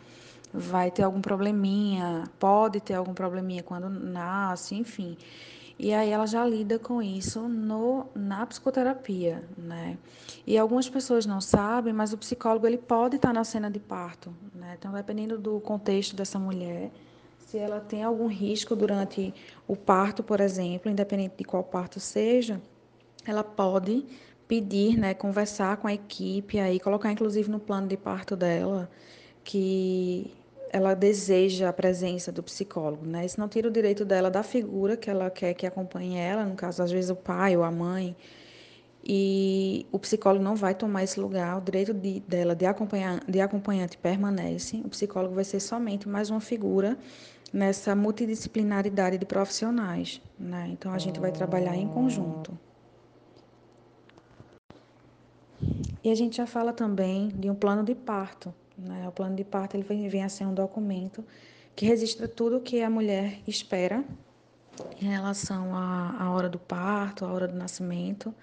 vai 0.54 0.92
ter 0.92 1.04
algum 1.04 1.22
probleminha, 1.22 2.24
pode 2.40 2.80
ter 2.82 2.96
algum 2.96 3.14
probleminha 3.14 3.64
quando 3.64 3.90
nasce, 3.90 4.76
enfim. 4.76 5.18
E 5.80 5.94
aí 5.94 6.10
ela 6.10 6.26
já 6.26 6.44
lida 6.46 6.80
com 6.80 7.02
isso 7.02 7.42
no, 7.48 8.08
na 8.16 8.46
psicoterapia, 8.48 9.44
né? 9.56 9.98
E 10.46 10.58
algumas 10.58 10.90
pessoas 10.90 11.26
não 11.26 11.40
sabem, 11.40 11.94
mas 11.94 12.14
o 12.14 12.18
psicólogo 12.18 12.66
ele 12.66 12.80
pode 12.80 13.18
estar 13.18 13.32
na 13.32 13.44
cena 13.44 13.70
de 13.70 13.80
parto, 13.80 14.34
né? 14.56 14.76
Então, 14.78 14.92
dependendo 14.92 15.38
do 15.38 15.60
contexto 15.60 16.16
dessa 16.16 16.40
mulher, 16.40 16.92
se 17.38 17.58
ela 17.58 17.80
tem 17.80 18.04
algum 18.04 18.28
risco 18.28 18.76
durante 18.76 19.34
o 19.68 19.76
parto, 19.76 20.24
por 20.24 20.42
exemplo, 20.42 20.92
independente 20.92 21.36
de 21.38 21.44
qual 21.44 21.64
parto 21.64 22.00
seja, 22.00 22.60
ela 23.26 23.44
pode 23.44 24.04
pedir, 24.48 24.98
né, 24.98 25.14
conversar 25.14 25.78
com 25.78 25.88
a 25.88 25.94
equipe 25.94 26.60
aí, 26.60 26.80
colocar 26.80 27.12
inclusive 27.12 27.52
no 27.52 27.60
plano 27.60 27.88
de 27.88 27.98
parto 27.98 28.36
dela 28.36 28.90
que 29.44 30.34
ela 30.72 30.94
deseja 30.94 31.70
a 31.70 31.74
presença 31.74 32.32
do 32.32 32.44
psicólogo, 32.44 33.06
né? 33.06 33.26
Isso 33.26 33.40
não 33.40 33.48
tira 33.48 33.68
o 33.68 33.72
direito 33.72 34.06
dela 34.06 34.30
da 34.30 34.44
figura 34.44 34.98
que 34.98 35.10
ela 35.10 35.30
quer 35.30 35.54
que 35.54 35.66
acompanhe 35.66 36.18
ela, 36.18 36.46
no 36.46 36.56
caso 36.56 36.84
às 36.84 36.92
vezes 36.92 37.10
o 37.10 37.16
pai 37.16 37.56
ou 37.56 37.64
a 37.64 37.72
mãe, 37.72 38.16
e 39.10 39.86
o 39.90 39.98
psicólogo 39.98 40.44
não 40.44 40.56
vai 40.56 40.76
tomar 40.76 41.04
esse 41.04 41.18
lugar, 41.18 41.58
o 41.58 41.62
direito 41.62 41.94
de, 41.94 42.20
dela 42.20 42.54
de, 42.54 42.66
acompanhar, 42.66 43.24
de 43.26 43.40
acompanhante 43.40 43.98
permanece, 43.98 44.82
o 44.84 44.90
psicólogo 44.90 45.34
vai 45.34 45.46
ser 45.46 45.62
somente 45.62 46.10
mais 46.10 46.30
uma 46.30 46.42
figura 46.42 46.98
nessa 47.54 47.96
multidisciplinaridade 47.96 49.18
de 49.18 49.26
profissionais. 49.26 50.22
Né? 50.38 50.70
Então, 50.74 50.92
a 50.92 50.98
gente 50.98 51.22
vai 51.22 51.32
trabalhar 51.32 51.76
em 51.76 51.88
conjunto. 51.88 52.58
E 56.04 56.12
a 56.12 56.16
gente 56.16 56.38
já 56.38 56.46
fala 56.46 56.74
também 56.74 57.30
de 57.30 57.50
um 57.50 57.56
plano 57.56 57.84
de 57.84 57.96
parto. 57.96 58.54
Né? 58.78 59.08
O 59.08 59.12
plano 59.12 59.36
de 59.36 59.44
parto 59.44 59.76
ele 59.76 59.84
vem, 59.84 60.08
vem 60.08 60.24
a 60.24 60.30
ser 60.30 60.46
um 60.46 60.54
documento 60.54 61.24
que 61.76 61.86
registra 61.86 62.28
tudo 62.28 62.58
o 62.58 62.62
que 62.62 62.82
a 62.82 62.90
mulher 62.90 63.40
espera 63.48 64.04
em 65.02 65.06
relação 65.06 65.76
à, 65.76 66.16
à 66.20 66.32
hora 66.32 66.50
do 66.50 66.60
parto, 66.60 67.26
à 67.26 67.32
hora 67.32 67.48
do 67.48 67.56
nascimento, 67.56 68.34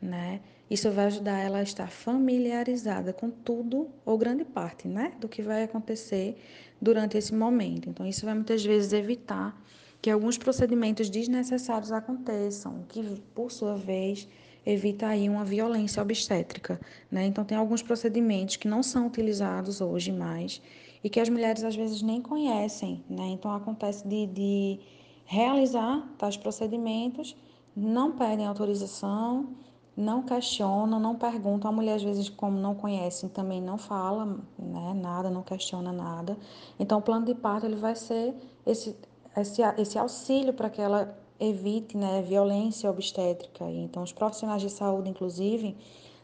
né? 0.00 0.40
Isso 0.72 0.90
vai 0.90 1.06
ajudar 1.06 1.38
ela 1.38 1.58
a 1.58 1.62
estar 1.62 1.88
familiarizada 1.88 3.12
com 3.12 3.28
tudo 3.28 3.90
ou 4.06 4.16
grande 4.16 4.42
parte, 4.42 4.88
né, 4.88 5.12
do 5.20 5.28
que 5.28 5.42
vai 5.42 5.64
acontecer 5.64 6.42
durante 6.80 7.18
esse 7.18 7.34
momento. 7.34 7.90
Então, 7.90 8.06
isso 8.06 8.24
vai 8.24 8.34
muitas 8.34 8.64
vezes 8.64 8.94
evitar 8.94 9.54
que 10.00 10.10
alguns 10.10 10.38
procedimentos 10.38 11.10
desnecessários 11.10 11.92
aconteçam, 11.92 12.84
que 12.88 13.02
por 13.34 13.52
sua 13.52 13.76
vez 13.76 14.26
evita 14.64 15.06
aí 15.06 15.28
uma 15.28 15.44
violência 15.44 16.02
obstétrica, 16.02 16.80
né? 17.10 17.26
Então 17.26 17.44
tem 17.44 17.56
alguns 17.56 17.82
procedimentos 17.82 18.56
que 18.56 18.68
não 18.68 18.82
são 18.82 19.06
utilizados 19.06 19.80
hoje 19.80 20.12
mais 20.12 20.62
e 21.02 21.10
que 21.10 21.20
as 21.20 21.28
mulheres 21.28 21.64
às 21.64 21.74
vezes 21.74 22.02
nem 22.02 22.20
conhecem, 22.20 23.02
né? 23.08 23.26
Então 23.28 23.52
acontece 23.52 24.06
de, 24.06 24.26
de 24.26 24.80
realizar 25.24 26.08
tais 26.18 26.36
procedimentos, 26.36 27.36
não 27.74 28.12
pedem 28.12 28.46
autorização 28.46 29.48
não 29.96 30.22
questionam, 30.22 30.98
não 30.98 31.16
perguntam. 31.16 31.70
A 31.70 31.72
mulher, 31.72 31.96
às 31.96 32.02
vezes, 32.02 32.28
como 32.28 32.58
não 32.58 32.74
conhecem, 32.74 33.28
também 33.28 33.60
não 33.60 33.76
fala 33.76 34.24
né, 34.58 34.94
nada, 34.94 35.30
não 35.30 35.42
questiona 35.42 35.92
nada. 35.92 36.36
Então, 36.78 36.98
o 36.98 37.02
plano 37.02 37.26
de 37.26 37.34
parto 37.34 37.66
ele 37.66 37.76
vai 37.76 37.94
ser 37.94 38.34
esse, 38.66 38.96
esse, 39.36 39.62
esse 39.78 39.98
auxílio 39.98 40.54
para 40.54 40.70
que 40.70 40.80
ela 40.80 41.16
evite 41.48 41.96
né, 41.96 42.22
violência 42.22 42.90
obstétrica. 42.90 43.64
Então, 43.64 44.02
os 44.02 44.12
profissionais 44.12 44.62
de 44.62 44.70
saúde, 44.70 45.10
inclusive, 45.10 45.76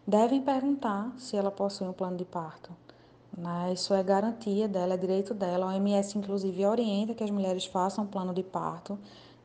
devem 0.06 0.40
perguntar 0.40 1.12
se 1.18 1.36
ela 1.36 1.50
possui 1.50 1.88
um 1.88 1.92
plano 1.92 2.16
de 2.16 2.24
parto. 2.24 2.70
Né? 3.36 3.72
Isso 3.72 3.94
é 3.94 4.02
garantia 4.02 4.68
dela, 4.68 4.94
é 4.94 4.96
direito 4.96 5.34
dela. 5.34 5.66
A 5.66 5.74
OMS, 5.74 6.16
inclusive, 6.18 6.64
orienta 6.64 7.14
que 7.14 7.24
as 7.24 7.30
mulheres 7.30 7.66
façam 7.66 8.04
um 8.04 8.06
plano 8.06 8.32
de 8.32 8.42
parto 8.42 8.98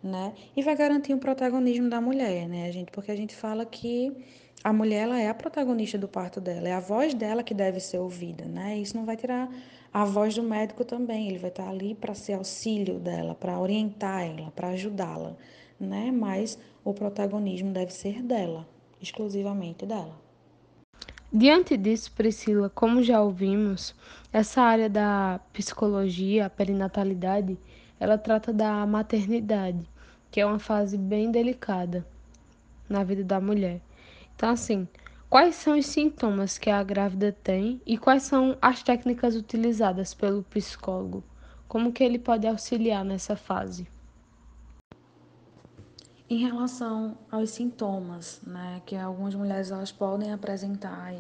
né? 0.04 0.34
E 0.56 0.62
vai 0.62 0.76
garantir 0.76 1.14
o 1.14 1.18
protagonismo 1.18 1.90
da 1.90 2.02
mulher, 2.02 2.48
né, 2.50 2.70
gente? 2.72 2.92
Porque 2.92 3.12
a 3.12 3.16
gente 3.16 3.34
fala 3.34 3.66
que 3.66 4.12
a 4.64 4.74
mulher 4.74 5.04
ela 5.04 5.20
é 5.20 5.30
a 5.30 5.34
protagonista 5.34 5.98
do 5.98 6.08
parto 6.08 6.42
dela, 6.42 6.68
é 6.68 6.74
a 6.74 6.80
voz 6.80 7.14
dela 7.14 7.42
que 7.42 7.54
deve 7.54 7.80
ser 7.80 8.00
ouvida, 8.00 8.46
né? 8.46 8.78
Isso 8.78 8.98
não 8.98 9.06
vai 9.06 9.16
tirar 9.16 9.50
a 9.94 10.04
voz 10.04 10.36
do 10.36 10.44
médico 10.44 10.84
também, 10.84 11.30
ele 11.30 11.38
vai 11.38 11.50
estar 11.50 11.70
ali 11.70 11.96
para 11.96 12.14
ser 12.14 12.34
auxílio 12.34 13.00
dela, 13.00 13.34
para 13.34 13.58
orientar 13.60 14.24
ela, 14.24 14.52
para 14.52 14.70
ajudá-la, 14.70 15.38
né? 15.84 16.12
Mas 16.12 16.58
o 16.84 16.94
protagonismo 16.94 17.72
deve 17.72 17.94
ser 17.94 18.22
dela, 18.22 18.68
exclusivamente 19.02 19.86
dela. 19.86 20.16
Diante 21.32 21.76
disso, 21.76 22.12
Priscila, 22.12 22.70
como 22.70 23.02
já 23.02 23.22
ouvimos, 23.22 23.96
essa 24.32 24.62
área 24.62 24.90
da 24.90 25.40
psicologia, 25.52 26.46
a 26.46 26.50
perinatalidade, 26.50 27.58
ela 28.00 28.18
trata 28.18 28.54
da 28.54 28.86
maternidade 28.86 29.88
que 30.34 30.42
é 30.42 30.46
uma 30.48 30.58
fase 30.58 30.98
bem 30.98 31.30
delicada 31.30 32.04
na 32.90 33.04
vida 33.04 33.24
da 33.24 33.40
mulher. 33.40 33.80
Então, 34.36 34.50
assim, 34.50 34.88
quais 35.30 35.54
são 35.54 35.78
os 35.78 35.86
sintomas 35.86 36.58
que 36.58 36.72
a 36.72 36.82
grávida 36.82 37.32
tem 37.44 37.80
e 37.86 38.00
quais 38.00 38.24
são 38.24 38.58
as 38.60 38.82
técnicas 38.82 39.36
utilizadas 39.36 40.16
pelo 40.16 40.42
psicólogo? 40.42 41.24
Como 41.68 41.94
que 41.94 42.04
ele 42.04 42.18
pode 42.18 42.48
auxiliar 42.48 43.06
nessa 43.06 43.36
fase? 43.36 43.88
Em 46.34 46.38
relação 46.38 47.16
aos 47.30 47.52
sintomas, 47.52 48.42
né, 48.42 48.82
que 48.88 48.96
algumas 48.96 49.36
mulheres 49.36 49.70
elas 49.70 49.92
podem 49.92 50.34
apresentar 50.34 51.14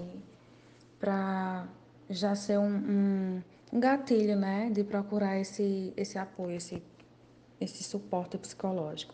para 0.99 1.67
já 2.09 2.33
ser 2.33 2.57
um, 2.57 2.65
um, 2.65 3.43
um, 3.71 3.79
gatilho, 3.79 4.35
né, 4.35 4.71
de 4.71 4.83
procurar 4.83 5.37
esse, 5.37 5.93
esse 5.95 6.17
apoio, 6.17 6.55
esse 6.55 6.81
esse 7.61 7.83
suporte 7.83 8.39
psicológico. 8.39 9.13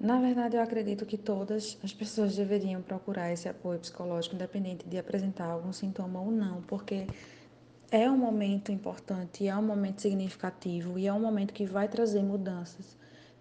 Na 0.00 0.20
verdade, 0.20 0.56
eu 0.56 0.60
acredito 0.60 1.06
que 1.06 1.16
todas 1.16 1.78
as 1.84 1.92
pessoas 1.92 2.34
deveriam 2.34 2.82
procurar 2.82 3.32
esse 3.32 3.48
apoio 3.48 3.78
psicológico, 3.78 4.34
independente 4.34 4.88
de 4.88 4.98
apresentar 4.98 5.46
algum 5.46 5.72
sintoma 5.72 6.20
ou 6.20 6.32
não, 6.32 6.62
porque 6.62 7.06
é 7.92 8.10
um 8.10 8.18
momento 8.18 8.72
importante, 8.72 9.46
é 9.46 9.56
um 9.56 9.62
momento 9.62 10.02
significativo 10.02 10.98
e 10.98 11.06
é 11.06 11.12
um 11.12 11.20
momento 11.20 11.54
que 11.54 11.64
vai 11.64 11.86
trazer 11.86 12.24
mudanças, 12.24 12.96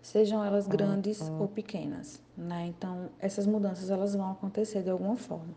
sejam 0.05 0.45
elas 0.45 0.67
grandes 0.67 1.19
ou 1.39 1.47
pequenas, 1.47 2.21
né? 2.38 2.67
Então, 2.67 3.09
essas 3.19 3.47
mudanças 3.47 3.89
elas 3.89 4.13
vão 4.13 4.31
acontecer 4.31 4.83
de 4.83 4.89
alguma 4.91 5.17
forma. 5.17 5.55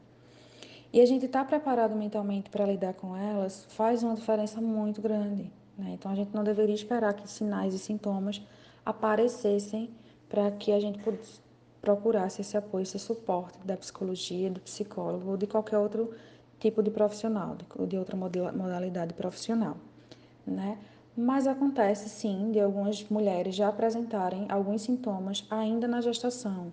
E 0.91 1.03
a 1.03 1.07
gente 1.07 1.27
estar 1.27 1.41
tá 1.41 1.45
preparado 1.45 1.95
mentalmente 1.95 2.49
para 2.49 2.65
lidar 2.65 2.95
com 2.95 3.15
elas 3.15 3.67
faz 3.69 4.03
uma 4.03 4.15
diferença 4.15 4.59
muito 4.59 5.03
grande. 5.03 5.53
Né? 5.77 5.91
Então, 5.91 6.11
a 6.11 6.15
gente 6.15 6.35
não 6.35 6.43
deveria 6.43 6.75
esperar 6.75 7.13
que 7.13 7.31
sinais 7.31 7.75
e 7.75 7.79
sintomas 7.79 8.41
aparecessem 8.87 9.91
para 10.31 10.51
que 10.51 10.73
a 10.73 10.81
gente 10.81 10.99
procurasse 11.83 12.41
esse 12.41 12.57
apoio, 12.57 12.85
esse 12.85 12.99
suporte 12.99 13.59
da 13.67 13.77
psicologia, 13.77 14.51
do 14.51 14.61
psicólogo 14.61 15.33
ou 15.33 15.37
de 15.37 15.47
qualquer 15.47 15.77
outro 15.77 16.15
tipo 16.59 16.83
de 16.83 16.91
profissional, 16.91 17.55
de 17.87 17.99
outra 17.99 18.17
modalidade 18.17 19.13
profissional. 19.13 19.77
Né? 20.47 20.79
Mas 21.21 21.49
acontece 21.49 22.09
sim 22.09 22.53
de 22.53 22.61
algumas 22.61 23.03
mulheres 23.09 23.57
já 23.57 23.67
apresentarem 23.67 24.47
alguns 24.49 24.83
sintomas 24.83 25.45
ainda 25.51 25.89
na 25.89 26.01
gestação. 26.01 26.73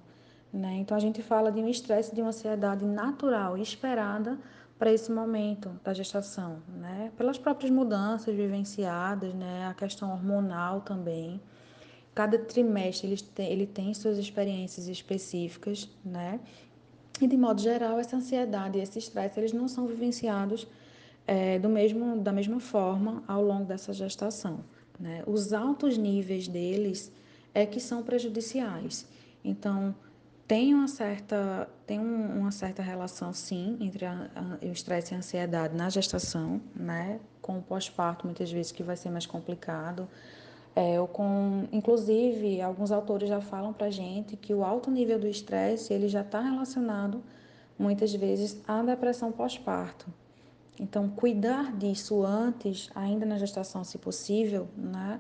Né? 0.54 0.76
Então 0.76 0.96
a 0.96 1.00
gente 1.00 1.24
fala 1.24 1.52
de 1.52 1.60
um 1.60 1.68
estresse, 1.68 2.14
de 2.14 2.22
uma 2.22 2.28
ansiedade 2.30 2.86
natural 2.86 3.58
e 3.58 3.64
esperada 3.64 4.38
para 4.78 4.94
esse 4.94 5.12
momento 5.12 5.72
da 5.84 5.96
gestação, 5.96 6.62
né? 6.68 7.12
Pelas 7.18 7.40
próprias 7.40 7.72
mudanças 7.72 8.36
vivenciadas, 8.36 9.34
né? 9.34 9.66
A 9.68 9.74
questão 9.74 10.12
hormonal 10.12 10.82
também. 10.82 11.42
Cada 12.14 12.38
trimestre 12.38 13.08
ele 13.08 13.18
tem, 13.18 13.52
ele 13.52 13.66
tem 13.66 13.94
suas 13.96 14.20
experiências 14.20 14.88
específicas, 14.88 15.90
né? 16.04 16.40
E 17.20 17.26
de 17.26 17.36
modo 17.36 17.62
geral, 17.62 17.98
essa 17.98 18.16
ansiedade 18.16 18.78
e 18.78 18.82
esse 18.82 19.00
estresse 19.00 19.40
eles 19.40 19.54
não 19.54 19.68
são 19.68 19.88
vivenciados 19.88 20.68
é, 21.28 21.58
do 21.60 21.70
mesmo, 21.70 22.18
da 22.18 22.32
mesma 22.32 22.60
forma 22.60 23.24
ao 23.28 23.42
longo 23.42 23.66
dessa 23.66 23.94
gestação. 23.94 24.60
Né? 25.00 25.24
Os 25.26 25.54
altos 25.54 25.98
níveis 25.98 26.48
deles 26.48 27.12
é 27.54 27.66
que 27.66 27.80
são 27.80 28.04
prejudiciais. 28.04 29.08
Então, 29.44 29.96
tem 30.48 30.74
uma 30.76 30.88
certa, 30.88 31.68
tem 31.88 32.00
um, 32.00 32.40
uma 32.40 32.52
certa 32.52 32.84
relação, 32.84 33.34
sim, 33.34 33.78
entre 33.82 34.06
a, 34.06 34.30
a, 34.36 34.66
o 34.66 34.72
estresse 34.72 35.14
e 35.14 35.16
a 35.16 35.18
ansiedade 35.18 35.76
na 35.76 35.90
gestação, 35.90 36.62
né? 36.76 37.20
Com 37.42 37.58
o 37.58 37.62
pós-parto, 37.62 38.28
muitas 38.28 38.52
vezes, 38.52 38.72
que 38.72 38.84
vai 38.84 38.96
ser 38.96 39.10
mais 39.10 39.26
complicado. 39.26 40.08
É, 40.76 41.00
ou 41.00 41.08
com, 41.08 41.68
inclusive, 41.72 42.62
alguns 42.62 42.92
autores 42.92 43.30
já 43.30 43.40
falam 43.42 43.72
para 43.74 43.90
gente 43.90 44.36
que 44.36 44.54
o 44.54 44.64
alto 44.64 44.92
nível 44.92 45.18
do 45.18 45.28
estresse 45.28 45.94
ele 45.94 46.08
já 46.08 46.22
está 46.22 46.42
relacionado, 46.42 47.24
muitas 47.80 48.14
vezes, 48.14 48.62
à 48.68 48.84
depressão 48.84 49.32
pós-parto. 49.32 50.06
Então, 50.80 51.10
cuidar 51.10 51.76
disso 51.76 52.24
antes, 52.24 52.90
ainda 52.94 53.26
na 53.26 53.38
gestação, 53.38 53.84
se 53.84 53.98
possível, 53.98 54.68
né? 54.76 55.20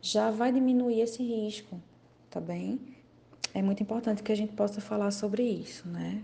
Já 0.00 0.30
vai 0.30 0.52
diminuir 0.52 1.00
esse 1.00 1.22
risco, 1.22 1.80
tá 2.30 2.40
bem? 2.40 2.94
é 3.54 3.62
muito 3.62 3.82
importante 3.82 4.22
que 4.22 4.32
a 4.32 4.34
gente 4.34 4.52
possa 4.52 4.80
falar 4.80 5.12
sobre 5.12 5.44
isso, 5.44 5.88
né? 5.88 6.22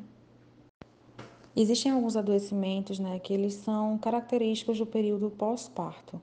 Existem 1.56 1.92
alguns 1.92 2.16
adoecimentos, 2.16 2.98
né, 2.98 3.18
que 3.18 3.32
eles 3.32 3.54
são 3.54 3.98
característicos 3.98 4.78
do 4.78 4.86
período 4.86 5.30
pós-parto. 5.30 6.20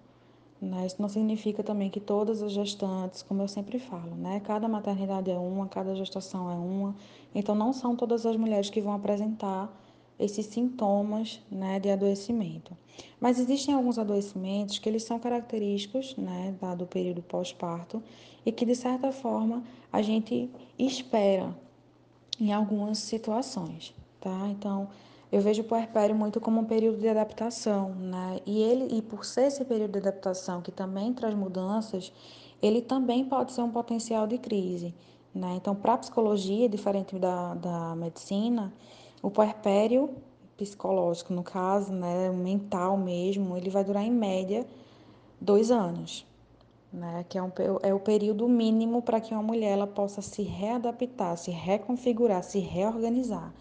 Né? 0.60 0.88
Isso 0.88 0.96
não 1.00 1.10
significa 1.10 1.62
também 1.62 1.90
que 1.90 2.00
todas 2.00 2.42
as 2.42 2.52
gestantes, 2.52 3.22
como 3.22 3.42
eu 3.42 3.48
sempre 3.48 3.78
falo, 3.78 4.16
né, 4.16 4.40
cada 4.40 4.68
maternidade 4.68 5.30
é 5.30 5.38
uma, 5.38 5.68
cada 5.68 5.94
gestação 5.96 6.50
é 6.50 6.56
uma. 6.56 6.96
Então 7.36 7.54
não 7.54 7.72
são 7.72 7.96
todas 7.96 8.26
as 8.26 8.36
mulheres 8.36 8.70
que 8.70 8.82
vão 8.82 8.94
apresentar 8.94 9.72
esses 10.20 10.46
sintomas, 10.48 11.40
né, 11.52 11.80
de 11.80 11.90
adoecimento. 11.90 12.76
Mas 13.20 13.40
existem 13.40 13.74
alguns 13.74 14.00
adoecimentos 14.00 14.80
que 14.80 14.90
eles 14.90 15.04
são 15.04 15.20
característicos, 15.20 16.16
né, 16.18 16.56
do 16.78 16.86
período 16.86 17.22
pós-parto 17.22 18.02
e 18.46 18.52
que 18.52 18.66
de 18.66 18.76
certa 18.76 19.12
forma 19.12 19.64
a 19.92 20.02
gente 20.02 20.50
espera 20.78 21.56
em 22.40 22.54
algumas 22.54 23.00
situações, 23.00 23.94
tá? 24.20 24.48
Então, 24.50 24.90
eu 25.32 25.42
vejo 25.42 25.62
o 25.62 25.66
puerpério 25.66 26.16
muito 26.16 26.40
como 26.40 26.62
um 26.62 26.66
período 26.66 27.00
de 27.00 27.10
adaptação, 27.10 27.94
né? 27.96 28.40
E 28.46 28.62
ele 28.62 28.96
e 28.96 29.02
por 29.02 29.26
ser 29.26 29.48
esse 29.48 29.66
período 29.66 29.92
de 29.94 30.00
adaptação 30.00 30.62
que 30.62 30.72
também 30.72 31.14
traz 31.14 31.34
mudanças, 31.36 32.14
ele 32.62 32.82
também 32.82 33.26
pode 33.26 33.52
ser 33.52 33.62
um 33.62 33.72
potencial 33.72 34.26
de 34.26 34.38
crise, 34.38 34.94
né? 35.34 35.56
Então, 35.56 35.76
para 35.76 35.94
a 35.94 35.98
psicologia, 35.98 36.70
diferente 36.70 37.18
da, 37.20 37.56
da 37.56 37.96
medicina, 37.96 38.74
o 39.22 39.30
puerpério 39.30 40.10
psicológico, 40.58 41.34
no 41.34 41.44
caso, 41.44 41.92
né, 41.92 42.30
mental 42.32 42.98
mesmo, 42.98 43.56
ele 43.56 43.70
vai 43.70 43.84
durar 43.84 44.04
em 44.04 44.12
média 44.12 44.66
dois 45.40 45.70
anos, 45.70 46.26
né, 46.92 47.24
que 47.30 47.38
é, 47.38 47.44
um, 47.44 47.52
é 47.84 47.94
o 47.94 48.00
período 48.00 48.48
mínimo 48.48 49.02
para 49.02 49.22
que 49.22 49.34
uma 49.34 49.44
mulher 49.44 49.74
ela 49.74 49.88
possa 49.88 50.22
se 50.22 50.42
readaptar, 50.42 51.38
se 51.38 51.52
reconfigurar, 51.52 52.44
se 52.44 52.60
reorganizar. 52.60 53.54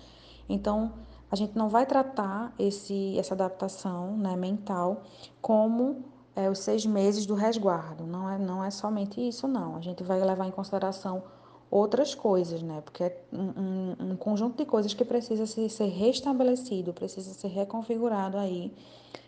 Então, 0.48 0.92
a 1.30 1.36
gente 1.36 1.56
não 1.56 1.68
vai 1.68 1.84
tratar 1.84 2.54
esse, 2.58 3.18
essa 3.18 3.34
adaptação 3.34 4.16
né, 4.16 4.36
mental 4.36 5.02
como 5.42 6.04
é, 6.34 6.48
os 6.48 6.60
seis 6.60 6.86
meses 6.86 7.26
do 7.26 7.34
resguardo. 7.34 8.04
Não 8.04 8.30
é, 8.30 8.38
não 8.38 8.64
é 8.64 8.70
somente 8.70 9.20
isso, 9.26 9.48
não. 9.48 9.76
A 9.76 9.80
gente 9.80 10.04
vai 10.04 10.22
levar 10.22 10.46
em 10.46 10.50
consideração 10.50 11.24
outras 11.70 12.14
coisas, 12.14 12.62
né? 12.62 12.80
Porque 12.84 13.04
é 13.04 13.24
um, 13.32 13.40
um, 13.40 14.12
um 14.12 14.16
conjunto 14.16 14.56
de 14.56 14.64
coisas 14.64 14.94
que 14.94 15.04
precisa 15.04 15.46
ser, 15.46 15.86
restabelecido, 15.88 16.92
precisa 16.92 17.32
ser 17.34 17.48
reconfigurado 17.48 18.38
aí. 18.38 18.72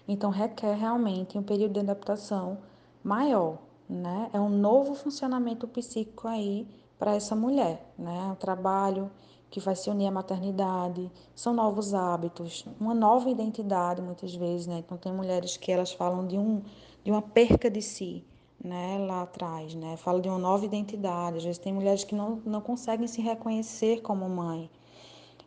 Então, 0.06 0.30
requer 0.30 0.74
realmente 0.74 1.36
um 1.36 1.42
período 1.42 1.74
de 1.74 1.80
adaptação 1.80 2.58
maior, 3.02 3.58
né? 3.88 4.30
É 4.32 4.40
um 4.40 4.48
novo 4.48 4.94
funcionamento 4.94 5.66
psíquico 5.68 6.26
aí 6.28 6.66
para 6.98 7.14
essa 7.14 7.36
mulher, 7.36 7.92
né? 7.98 8.30
O 8.32 8.36
trabalho 8.36 9.10
que 9.50 9.60
vai 9.60 9.74
se 9.74 9.88
unir 9.88 10.06
à 10.06 10.10
maternidade, 10.10 11.10
são 11.34 11.54
novos 11.54 11.94
hábitos, 11.94 12.66
uma 12.78 12.94
nova 12.94 13.30
identidade 13.30 14.02
muitas 14.02 14.34
vezes, 14.34 14.66
né? 14.66 14.78
Então 14.78 14.98
tem 14.98 15.12
mulheres 15.12 15.56
que 15.56 15.72
elas 15.72 15.92
falam 15.92 16.26
de 16.26 16.36
um 16.36 16.62
de 17.04 17.10
uma 17.10 17.22
perca 17.22 17.70
de 17.70 17.80
si, 17.80 18.22
né, 18.62 18.98
lá 18.98 19.22
atrás, 19.22 19.74
né? 19.74 19.96
Fala 19.96 20.20
de 20.20 20.28
uma 20.28 20.38
nova 20.38 20.64
identidade. 20.64 21.38
Às 21.38 21.44
vezes 21.44 21.58
tem 21.58 21.72
mulheres 21.72 22.04
que 22.04 22.14
não, 22.14 22.42
não 22.44 22.60
conseguem 22.60 23.06
se 23.06 23.20
reconhecer 23.20 24.02
como 24.02 24.28
mãe. 24.28 24.70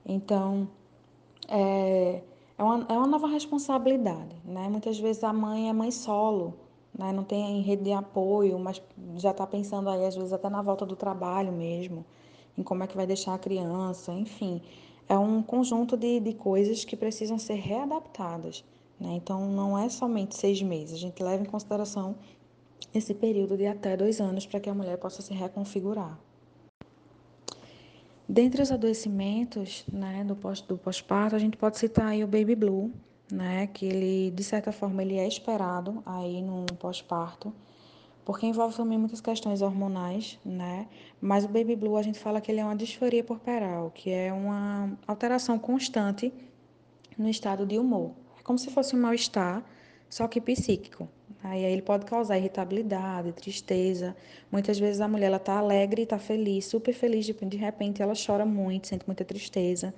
Então, 0.05 0.67
é, 1.47 2.21
é, 2.57 2.63
uma, 2.63 2.85
é 2.89 2.93
uma 2.93 3.07
nova 3.07 3.27
responsabilidade, 3.27 4.35
né? 4.45 4.69
Muitas 4.69 4.97
vezes 4.99 5.23
a 5.23 5.33
mãe 5.33 5.69
é 5.69 5.73
mãe 5.73 5.91
solo, 5.91 6.53
né? 6.97 7.11
Não 7.11 7.23
tem 7.23 7.61
rede 7.61 7.83
de 7.83 7.91
apoio, 7.91 8.57
mas 8.57 8.81
já 9.17 9.31
está 9.31 9.45
pensando 9.45 9.89
aí, 9.89 10.05
às 10.05 10.15
vezes, 10.15 10.33
até 10.33 10.49
na 10.49 10.61
volta 10.61 10.85
do 10.85 10.95
trabalho 10.95 11.51
mesmo, 11.51 12.05
em 12.57 12.63
como 12.63 12.83
é 12.83 12.87
que 12.87 12.95
vai 12.95 13.05
deixar 13.05 13.33
a 13.33 13.37
criança, 13.39 14.13
enfim. 14.13 14.61
É 15.07 15.17
um 15.17 15.43
conjunto 15.43 15.97
de, 15.97 16.21
de 16.21 16.33
coisas 16.33 16.85
que 16.85 16.95
precisam 16.95 17.37
ser 17.37 17.55
readaptadas, 17.55 18.63
né? 18.99 19.13
Então, 19.15 19.47
não 19.49 19.77
é 19.77 19.89
somente 19.89 20.37
seis 20.37 20.61
meses. 20.61 20.95
A 20.95 20.99
gente 20.99 21.21
leva 21.21 21.43
em 21.43 21.45
consideração 21.45 22.15
esse 22.93 23.13
período 23.13 23.57
de 23.57 23.65
até 23.65 23.95
dois 23.95 24.19
anos 24.19 24.45
para 24.45 24.59
que 24.59 24.69
a 24.69 24.73
mulher 24.73 24.97
possa 24.97 25.21
se 25.21 25.33
reconfigurar. 25.33 26.19
Dentre 28.27 28.61
os 28.61 28.71
adoecimentos 28.71 29.83
né, 29.91 30.23
do 30.23 30.77
pós-parto, 30.77 31.35
a 31.35 31.39
gente 31.39 31.57
pode 31.57 31.77
citar 31.77 32.07
aí 32.07 32.23
o 32.23 32.27
baby 32.27 32.55
blue, 32.55 32.91
né, 33.29 33.67
que 33.67 33.85
ele, 33.85 34.31
de 34.31 34.43
certa 34.43 34.71
forma, 34.71 35.01
ele 35.01 35.17
é 35.17 35.27
esperado 35.27 36.01
aí 36.05 36.41
no 36.41 36.65
pós-parto, 36.79 37.53
porque 38.23 38.45
envolve 38.45 38.75
também 38.75 38.97
muitas 38.97 39.19
questões 39.19 39.61
hormonais, 39.61 40.39
né? 40.45 40.87
Mas 41.19 41.43
o 41.43 41.47
baby 41.47 41.75
blue 41.75 41.97
a 41.97 42.01
gente 42.01 42.19
fala 42.19 42.39
que 42.39 42.51
ele 42.51 42.61
é 42.61 42.63
uma 42.63 42.75
disforia 42.75 43.23
corporal, 43.23 43.91
que 43.91 44.11
é 44.11 44.31
uma 44.31 44.97
alteração 45.07 45.57
constante 45.59 46.31
no 47.17 47.27
estado 47.27 47.65
de 47.65 47.77
humor. 47.77 48.11
É 48.39 48.43
como 48.43 48.57
se 48.57 48.69
fosse 48.69 48.95
um 48.95 49.01
mal-estar, 49.01 49.63
só 50.09 50.27
que 50.27 50.39
psíquico. 50.39 51.09
Aí, 51.43 51.63
ele 51.63 51.81
pode 51.81 52.05
causar 52.05 52.37
irritabilidade, 52.37 53.31
tristeza. 53.33 54.15
Muitas 54.51 54.77
vezes 54.79 55.01
a 55.01 55.07
mulher 55.07 55.27
ela 55.27 55.39
tá 55.39 55.57
alegre, 55.57 56.03
está 56.03 56.19
feliz, 56.19 56.65
super 56.65 56.93
feliz, 56.93 57.25
de, 57.25 57.33
de 57.33 57.57
repente 57.57 58.01
ela 58.01 58.13
chora 58.13 58.45
muito, 58.45 58.87
sente 58.87 59.05
muita 59.07 59.25
tristeza 59.25 59.93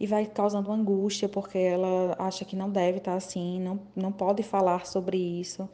e 0.00 0.06
vai 0.06 0.26
causando 0.26 0.70
angústia 0.70 1.28
porque 1.28 1.58
ela 1.58 2.14
acha 2.18 2.44
que 2.44 2.54
não 2.54 2.70
deve 2.70 2.98
estar 2.98 3.12
tá 3.12 3.16
assim, 3.16 3.60
não, 3.60 3.80
não 3.94 4.12
pode 4.12 4.42
falar 4.42 4.86
sobre 4.86 5.16
isso, 5.16 5.68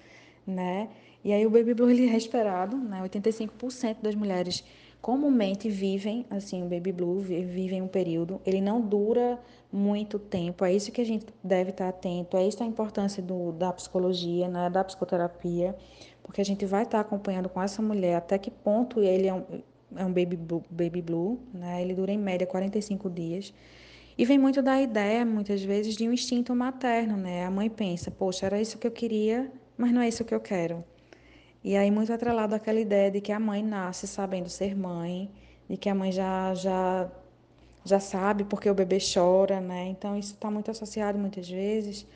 né? 0.46 0.88
E 1.22 1.33
aí 1.33 1.46
o 1.46 1.50
baby 1.50 1.74
blue 1.74 1.90
ele 1.90 2.09
é 2.09 2.16
esperado, 2.16 2.77
né? 2.77 3.03
85% 3.03 3.96
das 4.03 4.14
mulheres 4.14 4.64
comumente 5.05 5.69
vivem 5.69 6.25
assim 6.31 6.62
o 6.62 6.67
baby 6.67 6.90
blue, 6.90 7.21
vivem 7.21 7.83
um 7.83 7.87
período, 7.87 8.40
ele 8.43 8.59
não 8.59 8.81
dura 8.81 9.38
muito 9.71 10.19
tempo. 10.19 10.64
É 10.64 10.73
isso 10.73 10.90
que 10.90 10.99
a 11.03 11.05
gente 11.05 11.27
deve 11.43 11.73
estar 11.73 11.90
atento. 11.90 12.38
É 12.38 12.49
isso 12.49 12.62
a 12.62 12.67
importância 12.67 13.23
do, 13.23 13.53
da 13.53 13.71
psicologia, 13.71 14.49
né, 14.49 14.71
da 14.71 14.83
psicoterapia, 14.83 15.77
porque 16.23 16.40
a 16.40 16.45
gente 16.45 16.64
vai 16.64 16.85
estar 16.85 17.01
acompanhando 17.01 17.51
com 17.51 17.61
essa 17.61 17.83
mulher 17.83 18.17
até 18.17 18.38
que 18.38 18.51
ponto 18.51 19.03
ele 19.03 19.27
é 19.27 19.35
um, 19.35 19.45
é 19.95 20.07
um 20.07 20.11
baby, 20.11 20.37
blue, 20.37 20.64
baby 20.71 21.03
blue, 21.03 21.38
né? 21.53 21.83
Ele 21.83 21.93
dura 21.93 22.11
em 22.11 22.17
média 22.17 22.47
45 22.47 23.11
dias. 23.11 23.53
E 24.17 24.25
vem 24.25 24.38
muito 24.38 24.62
da 24.62 24.81
ideia, 24.81 25.23
muitas 25.27 25.62
vezes, 25.62 25.97
de 25.97 26.09
um 26.09 26.14
instinto 26.14 26.55
materno, 26.55 27.14
né? 27.14 27.45
A 27.45 27.51
mãe 27.51 27.69
pensa, 27.69 28.11
poxa, 28.11 28.47
era 28.47 28.59
isso 28.59 28.79
que 28.79 28.87
eu 28.87 28.90
queria, 28.90 29.53
mas 29.77 29.93
não 29.93 30.01
é 30.01 30.09
isso 30.09 30.25
que 30.25 30.35
eu 30.35 30.40
quero. 30.40 30.83
E 31.64 31.77
aí 31.79 31.90
muito 31.90 32.12
atrelado 32.12 32.55
àquela 32.55 32.79
ideia 32.79 33.11
de 33.11 33.22
que 33.22 33.33
a 33.33 33.40
mãe 33.40 33.62
nasce 33.62 34.07
sabendo 34.07 34.50
ser 34.50 34.77
mãe, 34.77 35.31
de 35.68 35.79
que 35.79 35.88
a 35.88 35.94
mãe 35.94 36.12
já 36.12 36.55
já 36.55 37.11
já 37.83 37.98
sabe 38.00 38.44
porque 38.44 38.68
o 38.68 38.74
bebê 38.74 38.98
chora, 38.98 39.61
né? 39.61 39.87
Então 39.88 40.16
isso 40.16 40.35
está 40.35 40.50
muito 40.50 40.70
associado 40.70 41.18
muitas 41.18 41.48
vezes 41.48 42.07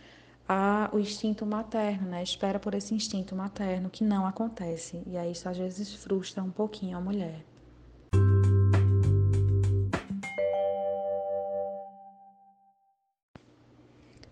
ao 0.46 0.98
instinto 0.98 1.46
materno, 1.46 2.08
né? 2.08 2.22
Espera 2.22 2.58
por 2.58 2.74
esse 2.74 2.94
instinto 2.94 3.34
materno 3.34 3.88
que 3.88 4.04
não 4.04 4.26
acontece. 4.26 5.02
E 5.06 5.16
aí 5.16 5.32
isso 5.32 5.48
às 5.48 5.56
vezes 5.56 5.94
frustra 5.94 6.42
um 6.42 6.50
pouquinho 6.50 6.98
a 6.98 7.00
mulher. 7.00 7.42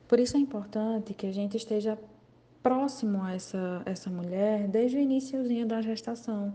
Por 0.06 0.20
isso 0.20 0.36
é 0.36 0.40
importante 0.40 1.14
que 1.14 1.26
a 1.26 1.32
gente 1.32 1.56
esteja 1.56 1.98
próximo 2.66 3.22
a 3.22 3.34
essa, 3.34 3.82
essa 3.86 4.10
mulher 4.10 4.66
desde 4.66 4.96
o 4.96 5.00
iníciozinho 5.00 5.66
da 5.66 5.80
gestação, 5.80 6.52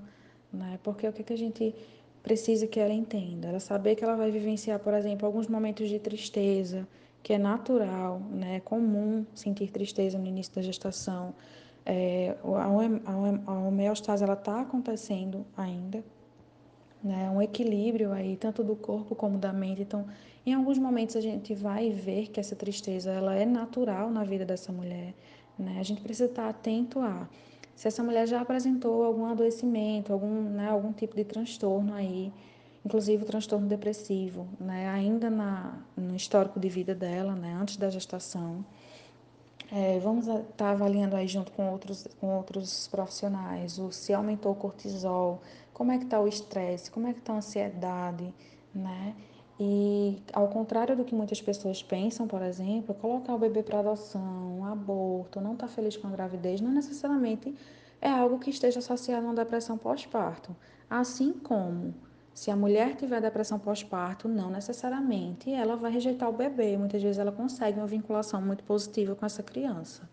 né? 0.51 0.77
Porque 0.83 1.07
o 1.07 1.13
que, 1.13 1.23
que 1.23 1.31
a 1.31 1.37
gente 1.37 1.73
precisa 2.21 2.67
que 2.67 2.79
ela 2.79 2.93
entenda. 2.93 3.47
Ela 3.47 3.59
saber 3.59 3.95
que 3.95 4.03
ela 4.03 4.15
vai 4.15 4.29
vivenciar, 4.29 4.77
por 4.79 4.93
exemplo, 4.93 5.25
alguns 5.25 5.47
momentos 5.47 5.89
de 5.89 5.99
tristeza, 5.99 6.85
que 7.23 7.31
é 7.33 7.37
natural, 7.37 8.19
né? 8.29 8.57
É 8.57 8.59
comum 8.59 9.25
sentir 9.33 9.71
tristeza 9.71 10.17
no 10.17 10.25
início 10.25 10.53
da 10.53 10.61
gestação. 10.61 11.33
É, 11.85 12.35
a, 12.43 13.53
homeostase 13.67 14.23
está 14.23 14.61
acontecendo 14.61 15.45
ainda, 15.55 16.03
né? 17.01 17.29
Um 17.29 17.41
equilíbrio 17.41 18.11
aí 18.11 18.35
tanto 18.35 18.63
do 18.63 18.75
corpo 18.75 19.15
como 19.15 19.37
da 19.37 19.53
mente. 19.53 19.81
Então, 19.81 20.05
em 20.45 20.53
alguns 20.53 20.77
momentos 20.77 21.15
a 21.15 21.21
gente 21.21 21.53
vai 21.53 21.89
ver 21.89 22.27
que 22.27 22.39
essa 22.39 22.55
tristeza 22.55 23.11
ela 23.11 23.35
é 23.35 23.45
natural 23.45 24.11
na 24.11 24.23
vida 24.23 24.45
dessa 24.45 24.71
mulher, 24.71 25.13
né? 25.61 25.77
A 25.79 25.83
gente 25.83 26.01
precisa 26.01 26.25
estar 26.25 26.49
atento 26.49 26.99
a 26.99 27.27
se 27.75 27.87
essa 27.87 28.03
mulher 28.03 28.27
já 28.27 28.41
apresentou 28.41 29.03
algum 29.03 29.25
adoecimento, 29.25 30.13
algum, 30.13 30.41
né, 30.43 30.69
algum 30.69 30.91
tipo 30.91 31.15
de 31.15 31.23
transtorno 31.23 31.93
aí 31.93 32.31
inclusive 32.85 33.23
o 33.23 33.25
transtorno 33.25 33.67
depressivo, 33.67 34.47
né? 34.59 34.89
Ainda 34.89 35.29
na, 35.29 35.73
no 35.95 36.15
histórico 36.15 36.59
de 36.59 36.67
vida 36.67 36.93
dela, 36.95 37.35
né? 37.35 37.53
Antes 37.59 37.77
da 37.77 37.89
gestação. 37.89 38.65
É, 39.71 39.99
vamos 39.99 40.27
estar 40.27 40.43
tá 40.57 40.71
avaliando 40.71 41.15
aí 41.15 41.27
junto 41.27 41.51
com 41.53 41.71
outros, 41.71 42.05
com 42.19 42.35
outros 42.35 42.89
profissionais, 42.89 43.79
o, 43.79 43.89
se 43.89 44.13
aumentou 44.13 44.51
o 44.51 44.55
cortisol, 44.55 45.41
como 45.73 45.93
é 45.93 45.97
que 45.97 46.03
está 46.03 46.19
o 46.19 46.27
estresse, 46.27 46.91
como 46.91 47.07
é 47.07 47.13
que 47.13 47.19
está 47.19 47.33
a 47.33 47.37
ansiedade, 47.37 48.33
né? 48.75 49.15
E 49.63 50.17
ao 50.33 50.47
contrário 50.47 50.95
do 50.95 51.05
que 51.05 51.13
muitas 51.13 51.39
pessoas 51.39 51.83
pensam, 51.83 52.27
por 52.27 52.41
exemplo, 52.41 52.95
colocar 52.95 53.35
o 53.35 53.37
bebê 53.37 53.61
para 53.61 53.77
adoção, 53.77 54.65
aborto, 54.65 55.39
não 55.39 55.53
estar 55.53 55.67
tá 55.67 55.71
feliz 55.71 55.95
com 55.95 56.07
a 56.07 56.09
gravidez, 56.09 56.59
não 56.59 56.71
necessariamente 56.71 57.53
é 58.01 58.09
algo 58.09 58.39
que 58.39 58.49
esteja 58.49 58.79
associado 58.79 59.23
a 59.23 59.29
uma 59.29 59.35
depressão 59.35 59.77
pós-parto. 59.77 60.55
Assim 60.89 61.31
como 61.33 61.93
se 62.33 62.49
a 62.49 62.55
mulher 62.55 62.95
tiver 62.95 63.21
depressão 63.21 63.59
pós-parto, 63.59 64.27
não 64.27 64.49
necessariamente 64.49 65.51
ela 65.53 65.75
vai 65.75 65.91
rejeitar 65.91 66.27
o 66.27 66.33
bebê. 66.33 66.75
Muitas 66.75 67.03
vezes 67.03 67.19
ela 67.19 67.31
consegue 67.31 67.77
uma 67.79 67.85
vinculação 67.85 68.41
muito 68.41 68.63
positiva 68.63 69.13
com 69.13 69.27
essa 69.27 69.43
criança. 69.43 70.09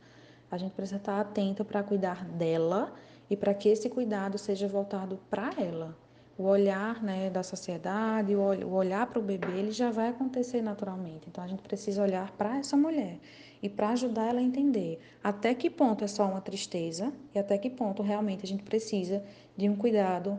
A 0.50 0.58
gente 0.58 0.72
precisa 0.72 0.98
estar 0.98 1.18
atenta 1.18 1.64
para 1.64 1.82
cuidar 1.82 2.22
dela 2.22 2.92
e 3.30 3.34
para 3.36 3.54
que 3.54 3.70
esse 3.70 3.88
cuidado 3.88 4.36
seja 4.36 4.68
voltado 4.68 5.18
para 5.30 5.54
ela 5.58 5.96
o 6.38 6.44
olhar 6.44 7.02
né, 7.02 7.28
da 7.28 7.42
sociedade, 7.42 8.34
o 8.36 8.70
olhar 8.72 9.04
para 9.08 9.18
o 9.18 9.22
bebê, 9.22 9.58
ele 9.58 9.72
já 9.72 9.90
vai 9.90 10.08
acontecer 10.08 10.62
naturalmente. 10.62 11.28
Então 11.28 11.42
a 11.42 11.48
gente 11.48 11.60
precisa 11.62 12.00
olhar 12.00 12.30
para 12.32 12.58
essa 12.58 12.76
mulher 12.76 13.18
e 13.60 13.68
para 13.68 13.90
ajudar 13.90 14.28
ela 14.28 14.38
a 14.38 14.42
entender 14.42 15.00
até 15.22 15.52
que 15.52 15.68
ponto 15.68 16.04
é 16.04 16.06
só 16.06 16.24
uma 16.26 16.40
tristeza 16.40 17.12
e 17.34 17.38
até 17.40 17.58
que 17.58 17.68
ponto 17.68 18.04
realmente 18.04 18.44
a 18.44 18.48
gente 18.48 18.62
precisa 18.62 19.20
de 19.56 19.68
um 19.68 19.74
cuidado 19.74 20.38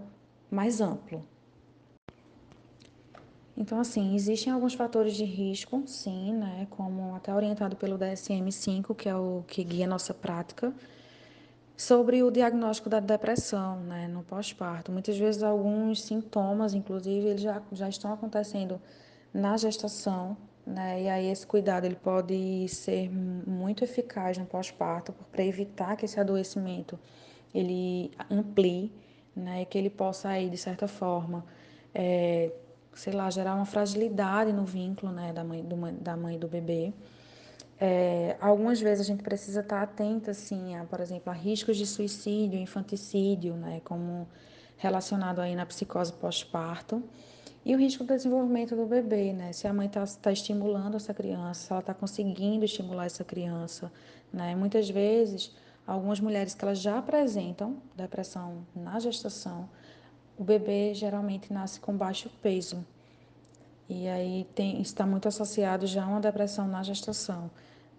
mais 0.50 0.80
amplo. 0.80 1.22
Então, 3.58 3.78
assim, 3.78 4.16
existem 4.16 4.54
alguns 4.54 4.74
fatores 4.74 5.14
de 5.16 5.26
risco, 5.26 5.84
sim, 5.86 6.32
né, 6.34 6.66
como 6.70 7.14
até 7.14 7.36
orientado 7.36 7.76
pelo 7.76 7.98
DSM-5, 7.98 8.96
que 8.96 9.10
é 9.10 9.16
o 9.16 9.44
que 9.46 9.66
guia 9.66 9.84
a 9.84 9.90
nossa 9.90 10.14
prática, 10.14 10.74
sobre 11.80 12.22
o 12.22 12.30
diagnóstico 12.30 12.90
da 12.90 13.00
depressão 13.00 13.80
né, 13.80 14.06
no 14.06 14.22
pós-parto. 14.22 14.92
Muitas 14.92 15.18
vezes 15.18 15.42
alguns 15.42 16.04
sintomas, 16.04 16.74
inclusive, 16.74 17.30
eles 17.30 17.42
já, 17.42 17.62
já 17.72 17.88
estão 17.88 18.12
acontecendo 18.12 18.82
na 19.34 19.56
gestação, 19.56 20.36
né, 20.68 21.04
e 21.04 21.08
aí 21.08 21.28
esse 21.28 21.48
cuidado 21.48 21.86
ele 21.86 21.96
pode 21.96 22.68
ser 22.68 23.10
muito 23.10 23.82
eficaz 23.82 24.38
no 24.38 24.46
pós-parto 24.46 25.14
para 25.32 25.42
evitar 25.42 25.96
que 25.96 26.04
esse 26.04 26.20
adoecimento 26.20 27.00
ele 27.56 28.12
amplie, 28.30 28.92
né, 29.34 29.64
que 29.64 29.78
ele 29.78 29.90
possa 29.90 30.28
aí, 30.28 30.50
de 30.50 30.58
certa 30.58 30.86
forma, 30.86 31.46
é, 31.96 32.52
sei 32.94 33.14
lá, 33.14 33.30
gerar 33.30 33.56
uma 33.56 33.66
fragilidade 33.66 34.52
no 34.52 34.66
vínculo 34.66 35.14
né, 35.14 35.32
da, 35.32 35.46
mãe, 35.46 35.64
do, 35.64 35.78
da 35.94 36.18
mãe 36.18 36.36
e 36.36 36.40
do 36.40 36.48
bebê. 36.50 36.92
É, 37.82 38.36
algumas 38.42 38.82
vezes 38.82 39.06
a 39.06 39.08
gente 39.08 39.24
precisa 39.24 39.62
estar 39.62 39.82
atenta, 39.82 40.32
assim, 40.32 40.76
a, 40.76 40.84
por 40.84 41.00
exemplo, 41.00 41.30
a 41.32 41.34
riscos 41.34 41.78
de 41.78 41.86
suicídio, 41.86 42.60
infanticídio, 42.60 43.54
né, 43.56 43.82
como 43.86 44.28
relacionado 44.76 45.40
aí 45.40 45.56
na 45.56 45.66
psicose 45.66 46.12
pós-parto, 46.12 47.02
e 47.66 47.74
o 47.74 47.80
risco 47.80 48.04
do 48.04 48.14
desenvolvimento 48.14 48.76
do 48.76 48.86
bebê, 48.86 49.32
né, 49.32 49.54
se 49.54 49.66
a 49.66 49.74
mãe 49.74 49.88
está 49.88 50.06
tá 50.06 50.32
estimulando 50.32 50.98
essa 50.98 51.14
criança, 51.14 51.62
se 51.62 51.72
ela 51.72 51.80
está 51.80 51.94
conseguindo 51.94 52.66
estimular 52.66 53.06
essa 53.06 53.24
criança, 53.24 53.90
né, 54.32 54.56
muitas 54.56 54.90
vezes, 54.90 55.56
algumas 55.88 56.20
mulheres 56.20 56.54
que 56.54 56.66
elas 56.66 56.80
já 56.80 56.98
apresentam 56.98 57.78
depressão 57.96 58.66
na 58.76 59.00
gestação, 59.00 59.70
o 60.38 60.44
bebê 60.44 60.94
geralmente 60.94 61.52
nasce 61.54 61.80
com 61.80 61.96
baixo 61.96 62.30
peso, 62.42 62.86
e 63.88 64.08
aí 64.08 64.46
tem, 64.54 64.82
está 64.82 65.06
muito 65.06 65.30
associado 65.30 65.88
já 65.88 66.04
a 66.04 66.08
uma 66.08 66.20
depressão 66.20 66.68
na 66.68 66.84
gestação 66.84 67.50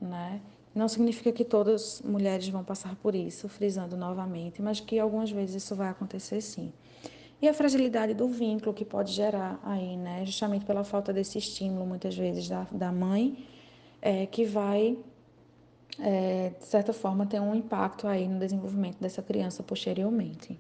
né? 0.01 0.41
Não 0.75 0.89
significa 0.89 1.33
que 1.33 1.45
todas 1.45 2.01
as 2.01 2.03
mulheres 2.03 2.49
vão 2.49 2.63
passar 2.63 2.95
por 2.97 3.15
isso, 3.15 3.49
frisando 3.49 3.97
novamente, 3.97 4.63
mas 4.63 4.79
que 4.79 4.99
algumas 4.99 5.31
vezes 5.31 5.63
isso 5.63 5.75
vai 5.75 5.89
acontecer 5.89 6.41
sim. 6.41 6.73
E 7.43 7.49
a 7.49 7.55
fragilidade 7.55 8.15
do 8.15 8.29
vínculo 8.29 8.75
que 8.75 8.85
pode 8.85 9.13
gerar 9.13 9.59
aí, 9.65 9.97
né? 9.97 10.25
Justamente 10.27 10.65
pela 10.65 10.85
falta 10.85 11.13
desse 11.13 11.39
estímulo, 11.39 11.87
muitas 11.87 12.15
vezes, 12.17 12.49
da, 12.49 12.67
da 12.71 12.93
mãe, 12.93 13.47
é, 14.01 14.27
que 14.27 14.45
vai, 14.45 14.99
é, 15.99 16.51
de 16.51 16.67
certa 16.67 16.93
forma, 16.93 17.27
ter 17.27 17.41
um 17.41 17.55
impacto 17.55 18.07
aí 18.07 18.29
no 18.29 18.39
desenvolvimento 18.39 18.99
dessa 19.01 19.23
criança 19.23 19.63
posteriormente. 19.63 20.59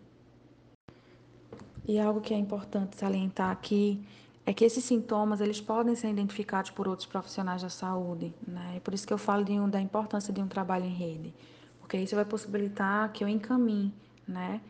E 1.86 1.98
algo 1.98 2.20
que 2.20 2.32
é 2.32 2.38
importante 2.38 2.96
salientar 2.96 3.50
aqui 3.50 4.00
é 4.46 4.52
que 4.52 4.64
esses 4.64 4.84
sintomas 4.84 5.40
eles 5.40 5.60
podem 5.60 5.94
ser 5.94 6.10
identificados 6.10 6.70
por 6.70 6.88
outros 6.88 7.06
profissionais 7.06 7.62
da 7.62 7.68
saúde, 7.68 8.34
né? 8.46 8.74
E 8.76 8.80
por 8.80 8.94
isso 8.94 9.06
que 9.06 9.12
eu 9.12 9.18
falo 9.18 9.44
um, 9.50 9.68
da 9.68 9.80
importância 9.80 10.32
de 10.32 10.40
um 10.40 10.48
trabalho 10.48 10.84
em 10.84 10.94
rede, 10.94 11.34
porque 11.78 11.96
isso 11.96 12.14
vai 12.14 12.24
possibilitar 12.24 13.12
que 13.12 13.22
eu 13.22 13.28
encaminhe, 13.28 13.94
né? 14.26 14.60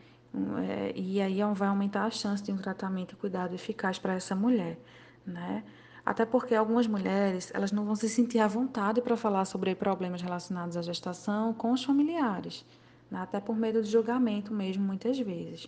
É, 0.67 0.93
e 0.95 1.21
aí 1.21 1.39
vai 1.53 1.67
aumentar 1.67 2.05
a 2.05 2.11
chance 2.11 2.41
de 2.41 2.51
um 2.51 2.57
tratamento 2.57 3.13
e 3.13 3.15
cuidado 3.17 3.53
eficaz 3.53 3.99
para 3.99 4.13
essa 4.13 4.35
mulher, 4.35 4.77
né? 5.25 5.63
Até 6.05 6.25
porque 6.25 6.55
algumas 6.55 6.87
mulheres 6.87 7.51
elas 7.53 7.71
não 7.71 7.85
vão 7.85 7.95
se 7.95 8.09
sentir 8.09 8.39
à 8.39 8.47
vontade 8.47 9.01
para 9.01 9.15
falar 9.15 9.45
sobre 9.45 9.75
problemas 9.75 10.21
relacionados 10.21 10.75
à 10.75 10.81
gestação 10.81 11.53
com 11.53 11.71
os 11.71 11.83
familiares, 11.83 12.65
né? 13.09 13.19
até 13.19 13.39
por 13.39 13.55
medo 13.55 13.81
de 13.83 13.89
julgamento 13.89 14.51
mesmo, 14.51 14.83
muitas 14.83 15.19
vezes. 15.19 15.67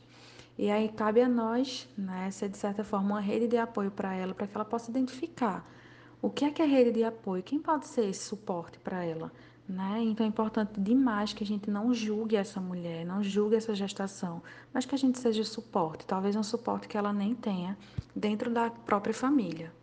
E 0.57 0.69
aí 0.69 0.89
cabe 0.89 1.21
a 1.21 1.27
nós, 1.27 1.89
né, 1.97 2.29
ser 2.31 2.49
de 2.49 2.57
certa 2.57 2.83
forma 2.83 3.15
uma 3.15 3.21
rede 3.21 3.47
de 3.47 3.57
apoio 3.57 3.89
para 3.89 4.13
ela, 4.13 4.33
para 4.33 4.45
que 4.45 4.55
ela 4.55 4.65
possa 4.65 4.91
identificar 4.91 5.67
o 6.23 6.29
que 6.29 6.45
é 6.45 6.51
que 6.51 6.61
é 6.61 6.65
rede 6.65 6.93
de 6.93 7.03
apoio, 7.03 7.43
quem 7.43 7.59
pode 7.59 7.85
ser 7.85 8.05
esse 8.05 8.23
suporte 8.23 8.79
para 8.79 9.03
ela, 9.03 9.29
né? 9.67 9.99
Então 10.03 10.25
é 10.25 10.29
importante 10.29 10.79
demais 10.79 11.33
que 11.33 11.43
a 11.43 11.45
gente 11.47 11.69
não 11.69 11.93
julgue 11.93 12.37
essa 12.37 12.61
mulher, 12.61 13.05
não 13.05 13.21
julgue 13.21 13.57
essa 13.57 13.75
gestação, 13.75 14.41
mas 14.73 14.85
que 14.85 14.95
a 14.95 14.97
gente 14.97 15.19
seja 15.19 15.43
suporte, 15.43 16.05
talvez 16.05 16.37
um 16.37 16.41
suporte 16.41 16.87
que 16.87 16.97
ela 16.97 17.11
nem 17.11 17.35
tenha 17.35 17.77
dentro 18.15 18.49
da 18.49 18.69
própria 18.69 19.13
família. 19.13 19.73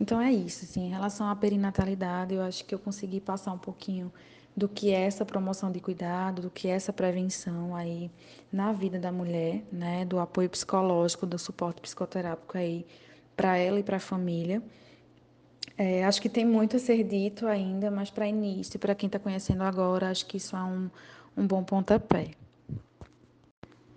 Então 0.00 0.20
é 0.20 0.32
isso, 0.32 0.64
assim, 0.64 0.86
em 0.86 0.90
relação 0.90 1.28
à 1.28 1.34
perinatalidade, 1.34 2.34
eu 2.34 2.42
acho 2.42 2.64
que 2.64 2.74
eu 2.74 2.78
consegui 2.78 3.20
passar 3.20 3.52
um 3.52 3.58
pouquinho 3.58 4.12
do 4.56 4.68
que 4.68 4.92
é 4.92 5.02
essa 5.02 5.24
promoção 5.24 5.70
de 5.70 5.80
cuidado, 5.80 6.42
do 6.42 6.50
que 6.50 6.68
é 6.68 6.72
essa 6.72 6.92
prevenção 6.92 7.76
aí 7.76 8.10
na 8.52 8.72
vida 8.72 8.98
da 8.98 9.12
mulher, 9.12 9.62
né, 9.70 10.04
do 10.04 10.18
apoio 10.18 10.50
psicológico, 10.50 11.26
do 11.26 11.38
suporte 11.38 11.80
psicoterápico 11.80 12.58
aí 12.58 12.86
para 13.36 13.56
ela 13.56 13.78
e 13.78 13.82
para 13.82 13.96
a 13.98 14.00
família. 14.00 14.62
É, 15.76 16.04
acho 16.04 16.20
que 16.20 16.28
tem 16.28 16.44
muito 16.44 16.76
a 16.76 16.78
ser 16.80 17.04
dito 17.04 17.46
ainda, 17.46 17.88
mas 17.88 18.10
para 18.10 18.26
início, 18.26 18.80
para 18.80 18.96
quem 18.96 19.06
está 19.06 19.18
conhecendo 19.18 19.62
agora, 19.62 20.10
acho 20.10 20.26
que 20.26 20.36
isso 20.36 20.56
é 20.56 20.62
um, 20.62 20.90
um 21.36 21.46
bom 21.46 21.62
pontapé. 21.62 22.32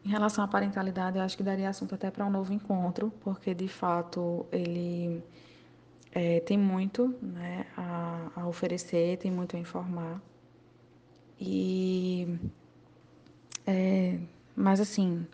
Em 0.06 0.10
relação 0.10 0.44
à 0.44 0.48
parentalidade, 0.48 1.18
eu 1.18 1.24
acho 1.24 1.36
que 1.36 1.42
daria 1.42 1.70
assunto 1.70 1.96
até 1.96 2.12
para 2.12 2.24
um 2.24 2.30
novo 2.30 2.54
encontro, 2.54 3.12
porque 3.22 3.56
de 3.56 3.68
fato 3.68 4.46
ele 4.52 5.24
é, 6.12 6.40
tem 6.42 6.58
muito 6.58 7.16
né, 7.22 7.66
a, 7.78 8.32
a, 8.36 8.48
oferecer, 8.48 9.18
tem 9.18 9.32
muito 9.32 9.56
a 9.56 9.60
informar. 9.60 10.22
E, 11.40 12.38
é, 13.66 14.18
mas 14.56 14.80
assim, 14.80 15.26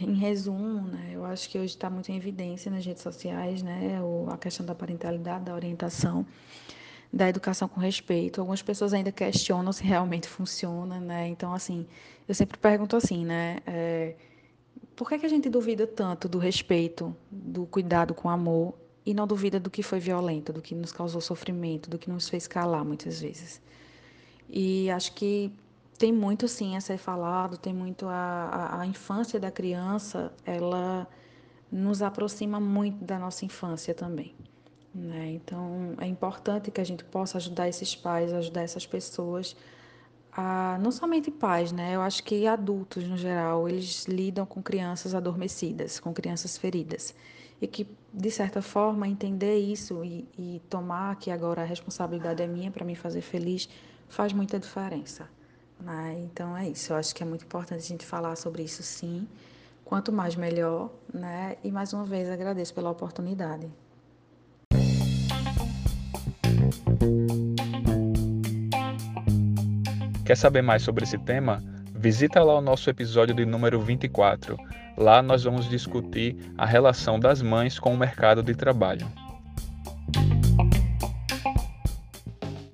em 0.00 0.14
resumo, 0.14 0.82
né, 0.82 1.10
eu 1.12 1.24
acho 1.24 1.48
que 1.50 1.58
hoje 1.58 1.74
está 1.74 1.90
muito 1.90 2.10
em 2.10 2.16
evidência 2.16 2.70
nas 2.70 2.84
redes 2.86 3.02
sociais 3.02 3.62
né, 3.62 4.00
o, 4.02 4.30
a 4.30 4.38
questão 4.38 4.64
da 4.64 4.74
parentalidade, 4.74 5.44
da 5.44 5.54
orientação, 5.54 6.24
da 7.12 7.28
educação 7.28 7.68
com 7.68 7.80
respeito. 7.80 8.40
Algumas 8.40 8.62
pessoas 8.62 8.94
ainda 8.94 9.10
questionam 9.10 9.72
se 9.72 9.82
realmente 9.82 10.28
funciona, 10.28 11.00
né? 11.00 11.26
Então, 11.26 11.52
assim, 11.52 11.84
eu 12.28 12.34
sempre 12.34 12.56
pergunto 12.56 12.96
assim, 12.96 13.24
né? 13.24 13.58
É, 13.66 14.14
por 14.94 15.08
que, 15.08 15.18
que 15.18 15.26
a 15.26 15.28
gente 15.28 15.48
duvida 15.48 15.88
tanto 15.88 16.28
do 16.28 16.38
respeito, 16.38 17.14
do 17.28 17.66
cuidado 17.66 18.14
com 18.14 18.30
amor 18.30 18.74
e 19.04 19.14
não 19.14 19.26
duvida 19.26 19.58
do 19.58 19.70
que 19.70 19.82
foi 19.82 19.98
violento, 19.98 20.52
do 20.52 20.60
que 20.60 20.74
nos 20.74 20.92
causou 20.92 21.20
sofrimento, 21.20 21.88
do 21.88 21.98
que 21.98 22.10
nos 22.10 22.28
fez 22.28 22.46
calar 22.46 22.84
muitas 22.84 23.20
vezes. 23.20 23.60
E 24.48 24.90
acho 24.90 25.14
que 25.14 25.52
tem 25.98 26.12
muito 26.12 26.48
sim 26.48 26.76
a 26.76 26.80
ser 26.80 26.98
falado, 26.98 27.56
tem 27.56 27.72
muito 27.72 28.06
a, 28.06 28.12
a, 28.12 28.80
a 28.80 28.86
infância 28.86 29.38
da 29.38 29.50
criança, 29.50 30.32
ela 30.44 31.06
nos 31.70 32.02
aproxima 32.02 32.58
muito 32.58 33.04
da 33.04 33.18
nossa 33.18 33.44
infância 33.44 33.94
também. 33.94 34.34
Né? 34.94 35.32
Então 35.32 35.94
é 36.00 36.06
importante 36.06 36.70
que 36.70 36.80
a 36.80 36.84
gente 36.84 37.04
possa 37.04 37.38
ajudar 37.38 37.68
esses 37.68 37.94
pais, 37.94 38.32
ajudar 38.32 38.62
essas 38.62 38.86
pessoas 38.86 39.56
a, 40.32 40.78
não 40.80 40.90
somente 40.90 41.30
pais, 41.30 41.72
né? 41.72 41.94
Eu 41.94 42.02
acho 42.02 42.22
que 42.24 42.46
adultos 42.46 43.04
no 43.04 43.16
geral, 43.16 43.68
eles 43.68 44.06
lidam 44.06 44.46
com 44.46 44.62
crianças 44.62 45.14
adormecidas, 45.14 46.00
com 46.00 46.12
crianças 46.12 46.56
feridas 46.56 47.14
e 47.60 47.66
que, 47.66 47.86
de 48.12 48.30
certa 48.30 48.62
forma, 48.62 49.06
entender 49.06 49.58
isso 49.58 50.04
e, 50.04 50.26
e 50.38 50.62
tomar 50.70 51.16
que 51.16 51.30
agora 51.30 51.62
a 51.62 51.64
responsabilidade 51.64 52.42
é 52.42 52.46
minha 52.46 52.70
para 52.70 52.84
me 52.84 52.94
fazer 52.94 53.20
feliz 53.20 53.68
faz 54.08 54.32
muita 54.32 54.58
diferença. 54.58 55.28
Né? 55.78 56.16
Então 56.24 56.56
é 56.56 56.68
isso. 56.68 56.92
Eu 56.92 56.96
acho 56.96 57.14
que 57.14 57.22
é 57.22 57.26
muito 57.26 57.44
importante 57.44 57.80
a 57.80 57.88
gente 57.88 58.06
falar 58.06 58.36
sobre 58.36 58.62
isso, 58.62 58.82
sim. 58.82 59.26
Quanto 59.84 60.12
mais 60.12 60.36
melhor, 60.36 60.90
né? 61.12 61.56
E 61.64 61.70
mais 61.70 61.92
uma 61.92 62.04
vez 62.04 62.28
agradeço 62.30 62.72
pela 62.72 62.90
oportunidade. 62.90 63.68
Quer 70.24 70.36
saber 70.36 70.62
mais 70.62 70.82
sobre 70.82 71.02
esse 71.02 71.18
tema? 71.18 71.60
Visita 72.02 72.42
lá 72.42 72.56
o 72.56 72.62
nosso 72.62 72.88
episódio 72.88 73.34
de 73.34 73.44
número 73.44 73.78
24. 73.78 74.56
Lá 74.96 75.20
nós 75.20 75.44
vamos 75.44 75.68
discutir 75.68 76.34
a 76.56 76.64
relação 76.64 77.20
das 77.20 77.42
mães 77.42 77.78
com 77.78 77.92
o 77.92 77.96
mercado 77.98 78.42
de 78.42 78.54
trabalho. 78.54 79.06